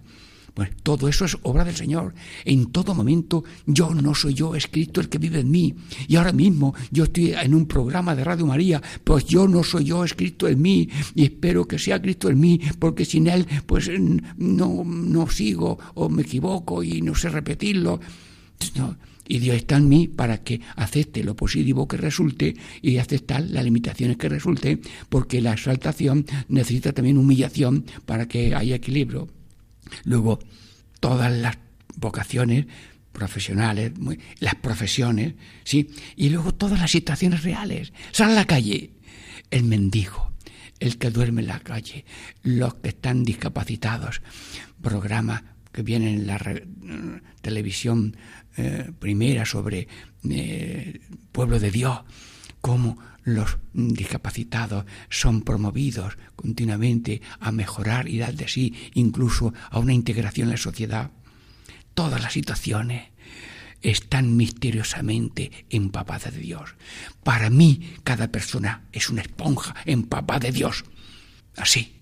Pues 0.53 0.69
todo 0.83 1.09
eso 1.09 1.25
es 1.25 1.39
obra 1.45 1.65
del 1.65 1.75
Señor. 1.75 2.13
En 2.45 2.71
todo 2.71 2.95
momento 2.95 3.43
yo 3.65 3.95
no 3.95 4.15
soy 4.15 4.35
yo, 4.35 4.55
es 4.55 4.67
Cristo 4.67 5.01
el 5.01 5.09
que 5.09 5.17
vive 5.17 5.41
en 5.41 5.51
mí. 5.51 5.75
Y 6.09 6.17
ahora 6.17 6.33
mismo 6.33 6.75
yo 6.91 7.05
estoy 7.05 7.33
en 7.33 7.55
un 7.55 7.65
programa 7.65 8.15
de 8.15 8.23
Radio 8.23 8.45
María, 8.45 8.83
pues 9.03 9.25
yo 9.25 9.49
no 9.49 9.65
soy 9.65 9.85
yo, 9.85 10.05
es 10.05 10.13
Cristo 10.13 10.47
en 10.47 10.61
mí. 10.61 10.91
Y 11.15 11.25
espero 11.25 11.67
que 11.67 11.79
sea 11.79 12.03
Cristo 12.03 12.29
en 12.29 12.39
mí, 12.39 12.61
porque 12.79 13.07
sin 13.07 13.29
Él 13.29 13.47
pues 13.65 13.91
no, 14.37 14.85
no 14.85 15.31
sigo 15.31 15.79
o 15.95 16.11
me 16.11 16.21
equivoco 16.21 16.83
y 16.83 17.01
no 17.01 17.15
sé 17.15 17.31
repetirlo. 17.31 17.99
Y 19.33 19.39
Dios 19.39 19.57
está 19.57 19.79
en 19.79 19.89
mí 19.89 20.09
para 20.09 20.45
que 20.45 20.61
acepte 20.77 21.25
lo 21.25 21.35
positivo 21.35 21.89
que 21.89 21.97
resulte 21.97 22.55
y 22.83 22.99
aceptar 22.99 23.41
las 23.41 23.65
limitaciones 23.65 24.19
que 24.19 24.29
resulten, 24.29 24.83
porque 25.09 25.41
la 25.41 25.55
exaltación 25.55 26.27
necesita 26.49 26.93
también 26.93 27.17
humillación 27.17 27.87
para 28.05 28.29
que 28.29 28.55
haya 28.55 28.75
equilibrio. 28.75 29.31
Luego, 30.05 30.39
todas 31.01 31.33
las 31.33 31.57
vocaciones 31.97 32.67
profesionales, 33.13 33.93
las 34.39 34.55
profesiones, 34.57 35.33
¿sí? 35.65 35.89
Y 36.15 36.29
luego 36.29 36.53
todas 36.53 36.79
las 36.79 36.91
situaciones 36.91 37.43
reales. 37.43 37.95
Sal 38.11 38.33
a 38.33 38.35
la 38.35 38.45
calle, 38.45 38.91
el 39.51 39.65
mendigo, 39.65 40.31
el 40.79 40.99
que 40.99 41.09
duerme 41.09 41.41
en 41.41 41.49
la 41.49 41.61
calle, 41.61 42.05
los 42.43 42.75
que 42.75 42.91
están 42.91 43.25
discapacitados, 43.25 44.21
programas 44.83 45.43
que 45.73 45.81
vienen 45.81 46.21
en 46.21 46.27
la 46.27 46.39
televisión 47.41 48.15
eh, 48.57 48.91
primera 48.99 49.45
sobre 49.45 49.89
eh, 50.29 51.01
pueblo 51.33 51.59
de 51.59 51.71
Dios, 51.71 52.01
cómo 52.61 52.99
los 53.25 53.59
discapacitados 53.73 54.85
son 55.09 55.43
promovidos 55.43 56.19
continuamente 56.37 57.23
a 57.41 57.53
mejorar 57.53 58.09
y 58.09 58.19
dar 58.19 58.35
de 58.35 58.49
sí 58.49 58.75
incluso 58.95 59.55
a 59.71 59.79
una 59.79 59.93
integración 59.93 60.49
en 60.49 60.53
la 60.53 60.57
sociedad. 60.57 61.11
Todas 61.95 62.23
las 62.23 62.33
situaciones 62.33 63.11
están 63.83 64.37
misteriosamente 64.37 65.67
empapadas 65.71 66.35
de 66.35 66.41
Dios. 66.41 66.75
Para 67.25 67.51
mí, 67.51 67.95
cada 68.05 68.29
persona 68.29 68.85
es 68.93 69.11
una 69.11 69.23
esponja 69.23 69.75
empapada 69.85 70.41
de 70.41 70.53
Dios. 70.53 70.85
Así. 71.57 72.02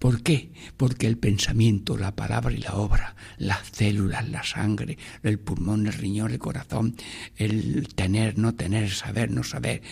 ¿Por 0.00 0.22
qué? 0.22 0.50
Porque 0.78 1.06
el 1.06 1.18
pensamiento, 1.18 1.98
la 1.98 2.16
palabra 2.16 2.54
y 2.54 2.56
la 2.56 2.72
obra, 2.72 3.14
las 3.36 3.68
células, 3.70 4.26
la 4.30 4.42
sangre, 4.42 4.96
el 5.22 5.38
pulmón, 5.38 5.86
el 5.86 5.92
riñón, 5.92 6.30
el 6.30 6.38
corazón, 6.38 6.96
el 7.36 7.86
tener, 7.94 8.38
no 8.38 8.54
tener, 8.54 8.90
saber, 8.90 9.30
no 9.30 9.44
saber, 9.44 9.82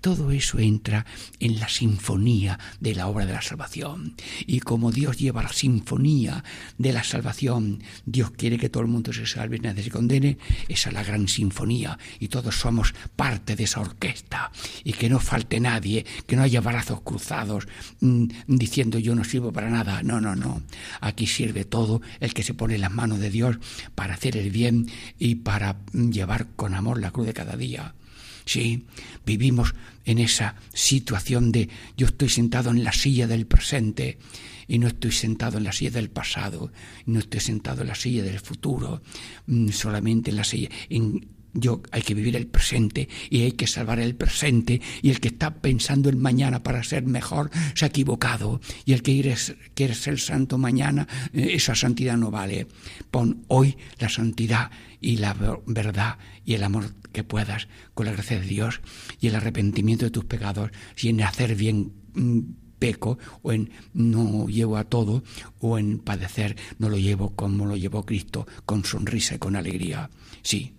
todo 0.00 0.30
eso 0.30 0.60
entra 0.60 1.04
en 1.40 1.58
la 1.58 1.68
sinfonía 1.68 2.60
de 2.78 2.94
la 2.94 3.08
obra 3.08 3.26
de 3.26 3.32
la 3.32 3.42
salvación. 3.42 4.14
Y 4.46 4.60
como 4.60 4.92
Dios 4.92 5.16
lleva 5.16 5.42
la 5.42 5.52
sinfonía 5.52 6.44
de 6.78 6.92
la 6.92 7.02
salvación, 7.02 7.82
Dios 8.04 8.30
quiere 8.30 8.58
que 8.58 8.68
todo 8.68 8.84
el 8.84 8.88
mundo 8.88 9.12
se 9.12 9.26
salve 9.26 9.56
y 9.56 9.60
nadie 9.60 9.82
se 9.82 9.90
condene, 9.90 10.38
esa 10.68 10.90
es 10.90 10.94
la 10.94 11.02
gran 11.02 11.26
sinfonía 11.26 11.98
y 12.20 12.28
todos 12.28 12.54
somos 12.54 12.94
parte 13.16 13.56
de 13.56 13.64
esa 13.64 13.80
orquesta 13.80 14.52
y 14.84 14.92
que 14.92 15.08
no 15.08 15.18
falte 15.18 15.58
nadie, 15.58 16.06
que 16.28 16.36
no 16.36 16.42
haya 16.42 16.60
brazos 16.60 17.00
cruzados 17.00 17.66
mm, 17.98 18.26
diciendo 18.46 19.00
yo 19.00 19.16
no 19.16 19.24
sirvo 19.24 19.50
para 19.56 19.70
nada. 19.70 20.02
No, 20.02 20.20
no, 20.20 20.36
no. 20.36 20.62
Aquí 21.00 21.26
sirve 21.26 21.64
todo 21.64 22.02
el 22.20 22.34
que 22.34 22.42
se 22.42 22.52
pone 22.52 22.74
en 22.74 22.82
las 22.82 22.92
manos 22.92 23.20
de 23.20 23.30
Dios 23.30 23.56
para 23.94 24.12
hacer 24.12 24.36
el 24.36 24.50
bien 24.50 24.90
y 25.18 25.36
para 25.36 25.78
llevar 25.94 26.48
con 26.56 26.74
amor 26.74 27.00
la 27.00 27.10
cruz 27.10 27.26
de 27.26 27.32
cada 27.32 27.56
día. 27.56 27.94
Sí, 28.44 28.84
vivimos 29.24 29.74
en 30.04 30.18
esa 30.18 30.56
situación 30.74 31.52
de 31.52 31.70
yo 31.96 32.06
estoy 32.06 32.28
sentado 32.28 32.68
en 32.68 32.84
la 32.84 32.92
silla 32.92 33.26
del 33.26 33.46
presente 33.46 34.18
y 34.68 34.78
no 34.78 34.88
estoy 34.88 35.12
sentado 35.12 35.56
en 35.56 35.64
la 35.64 35.72
silla 35.72 35.92
del 35.92 36.10
pasado, 36.10 36.70
no 37.06 37.18
estoy 37.18 37.40
sentado 37.40 37.80
en 37.80 37.88
la 37.88 37.94
silla 37.94 38.22
del 38.22 38.40
futuro, 38.40 39.00
mm, 39.46 39.70
solamente 39.70 40.30
en 40.30 40.36
la 40.36 40.44
silla. 40.44 40.68
Yo 41.56 41.82
hay 41.90 42.02
que 42.02 42.14
vivir 42.14 42.36
el 42.36 42.46
presente 42.46 43.08
y 43.30 43.42
hay 43.42 43.52
que 43.52 43.66
salvar 43.66 43.98
el 43.98 44.14
presente 44.14 44.80
y 45.02 45.10
el 45.10 45.20
que 45.20 45.28
está 45.28 45.54
pensando 45.54 46.08
en 46.08 46.20
mañana 46.20 46.62
para 46.62 46.82
ser 46.84 47.04
mejor 47.04 47.50
se 47.74 47.84
ha 47.84 47.88
equivocado 47.88 48.60
y 48.84 48.92
el 48.92 49.02
que 49.02 49.12
quiere, 49.12 49.34
quiere 49.74 49.94
ser 49.94 50.20
santo 50.20 50.58
mañana 50.58 51.08
eh, 51.32 51.50
esa 51.54 51.74
santidad 51.74 52.16
no 52.16 52.30
vale. 52.30 52.66
Pon 53.10 53.44
hoy 53.48 53.76
la 53.98 54.08
santidad 54.08 54.70
y 55.00 55.16
la 55.16 55.34
verdad 55.66 56.18
y 56.44 56.54
el 56.54 56.62
amor 56.62 56.94
que 57.12 57.24
puedas 57.24 57.68
con 57.94 58.06
la 58.06 58.12
gracia 58.12 58.38
de 58.38 58.46
Dios 58.46 58.80
y 59.20 59.28
el 59.28 59.34
arrepentimiento 59.34 60.04
de 60.04 60.10
tus 60.10 60.24
pecados. 60.24 60.70
Y 61.00 61.08
en 61.08 61.22
hacer 61.22 61.54
bien 61.54 61.92
mm, 62.14 62.40
peco 62.78 63.18
o 63.42 63.52
en 63.52 63.70
no 63.94 64.46
llevo 64.48 64.76
a 64.76 64.84
todo 64.84 65.24
o 65.60 65.78
en 65.78 65.98
padecer 65.98 66.56
no 66.78 66.90
lo 66.90 66.98
llevo 66.98 67.34
como 67.34 67.64
lo 67.64 67.76
llevó 67.76 68.04
Cristo 68.04 68.46
con 68.66 68.84
sonrisa 68.84 69.36
y 69.36 69.38
con 69.38 69.56
alegría. 69.56 70.10
Sí 70.42 70.76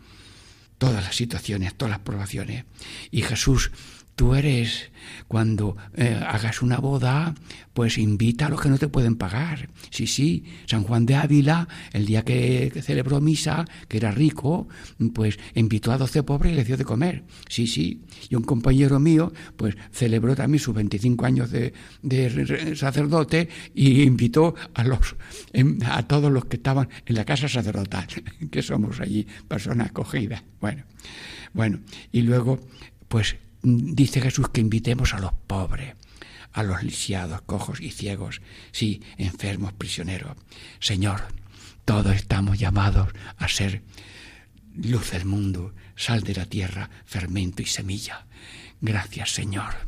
todas 0.77 1.03
las 1.03 1.15
situaciones, 1.15 1.75
todas 1.75 1.91
las 1.91 1.99
probaciones. 1.99 2.65
Y 3.11 3.21
Jesús, 3.21 3.71
tú 4.17 4.33
eres, 4.33 4.89
cuando 5.27 5.77
eh, 5.93 6.19
hagas 6.27 6.63
una 6.63 6.79
boda, 6.79 7.35
pues 7.73 7.99
invita 7.99 8.47
a 8.47 8.49
los 8.49 8.59
que 8.59 8.67
no 8.67 8.79
te 8.79 8.87
pueden 8.87 9.15
pagar. 9.15 9.69
Sí, 9.91 10.07
sí, 10.07 10.43
San 10.65 10.81
Juan 10.81 11.05
de 11.05 11.15
Ávila, 11.15 11.67
el 11.93 12.07
día 12.07 12.25
que, 12.25 12.81
celebró 12.81 13.21
misa, 13.21 13.63
que 13.87 13.97
era 13.97 14.09
rico, 14.09 14.67
pues 15.13 15.37
invitó 15.53 15.91
a 15.91 15.99
doce 15.99 16.23
pobres 16.23 16.51
y 16.51 16.55
les 16.55 16.65
dio 16.65 16.77
de 16.77 16.83
comer. 16.83 17.25
Sí, 17.47 17.67
sí. 17.67 18.01
Y 18.27 18.35
un 18.35 18.41
compañero 18.41 18.99
mío, 18.99 19.31
pues 19.55 19.75
celebró 19.91 20.35
también 20.35 20.59
sus 20.59 20.73
25 20.73 21.23
años 21.23 21.51
de, 21.51 21.73
de 22.01 22.75
sacerdote 22.75 23.49
y 23.75 24.01
invitó 24.01 24.55
a, 24.73 24.83
los, 24.83 25.15
em, 25.53 25.77
a 25.85 26.07
todos 26.07 26.31
los 26.31 26.45
que 26.45 26.55
estaban 26.55 26.89
en 27.05 27.15
la 27.15 27.23
casa 27.23 27.47
sacerdotal, 27.47 28.07
que 28.51 28.63
somos 28.63 28.99
allí 28.99 29.27
personas 29.47 29.91
acogidas. 29.91 30.43
Bueno, 30.59 30.85
bueno, 31.53 31.81
y 32.11 32.23
luego, 32.23 32.59
pues 33.07 33.35
dice 33.61 34.21
Jesús 34.21 34.49
que 34.49 34.61
invitemos 34.61 35.13
a 35.13 35.19
los 35.19 35.33
pobres, 35.33 35.95
a 36.53 36.63
los 36.63 36.83
lisiados, 36.83 37.41
cojos 37.41 37.81
y 37.81 37.91
ciegos, 37.91 38.41
sí, 38.71 39.01
enfermos, 39.17 39.73
prisioneros. 39.73 40.37
Señor, 40.79 41.21
todos 41.85 42.15
estamos 42.15 42.57
llamados 42.57 43.09
a 43.37 43.47
ser 43.47 43.83
luz 44.75 45.11
del 45.11 45.25
mundo, 45.25 45.73
sal 45.95 46.21
de 46.23 46.35
la 46.35 46.45
tierra, 46.45 46.89
fermento 47.05 47.61
y 47.61 47.65
semilla. 47.65 48.27
Gracias, 48.81 49.31
Señor. 49.31 49.87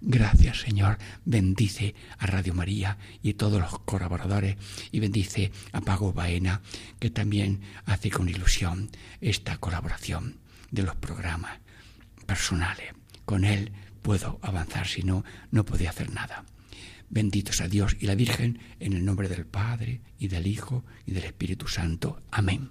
Gracias, 0.00 0.60
Señor. 0.60 0.98
Bendice 1.24 1.94
a 2.18 2.26
Radio 2.26 2.54
María 2.54 2.98
y 3.22 3.30
a 3.30 3.36
todos 3.36 3.60
los 3.60 3.78
colaboradores 3.80 4.56
y 4.92 5.00
bendice 5.00 5.50
a 5.72 5.80
Pago 5.80 6.12
Baena, 6.12 6.60
que 7.00 7.10
también 7.10 7.62
hace 7.86 8.10
con 8.10 8.28
ilusión 8.28 8.90
esta 9.20 9.56
colaboración 9.56 10.36
de 10.70 10.82
los 10.82 10.94
programas 10.96 11.63
personales. 12.24 12.92
Con 13.24 13.44
Él 13.44 13.72
puedo 14.02 14.38
avanzar, 14.42 14.86
si 14.86 15.02
no, 15.02 15.24
no 15.50 15.64
podía 15.64 15.90
hacer 15.90 16.12
nada. 16.12 16.44
Benditos 17.08 17.60
a 17.60 17.68
Dios 17.68 17.96
y 18.00 18.06
la 18.06 18.14
Virgen, 18.14 18.58
en 18.80 18.92
el 18.92 19.04
nombre 19.04 19.28
del 19.28 19.46
Padre, 19.46 20.00
y 20.18 20.28
del 20.28 20.46
Hijo, 20.46 20.84
y 21.06 21.12
del 21.12 21.24
Espíritu 21.24 21.68
Santo. 21.68 22.22
Amén. 22.30 22.70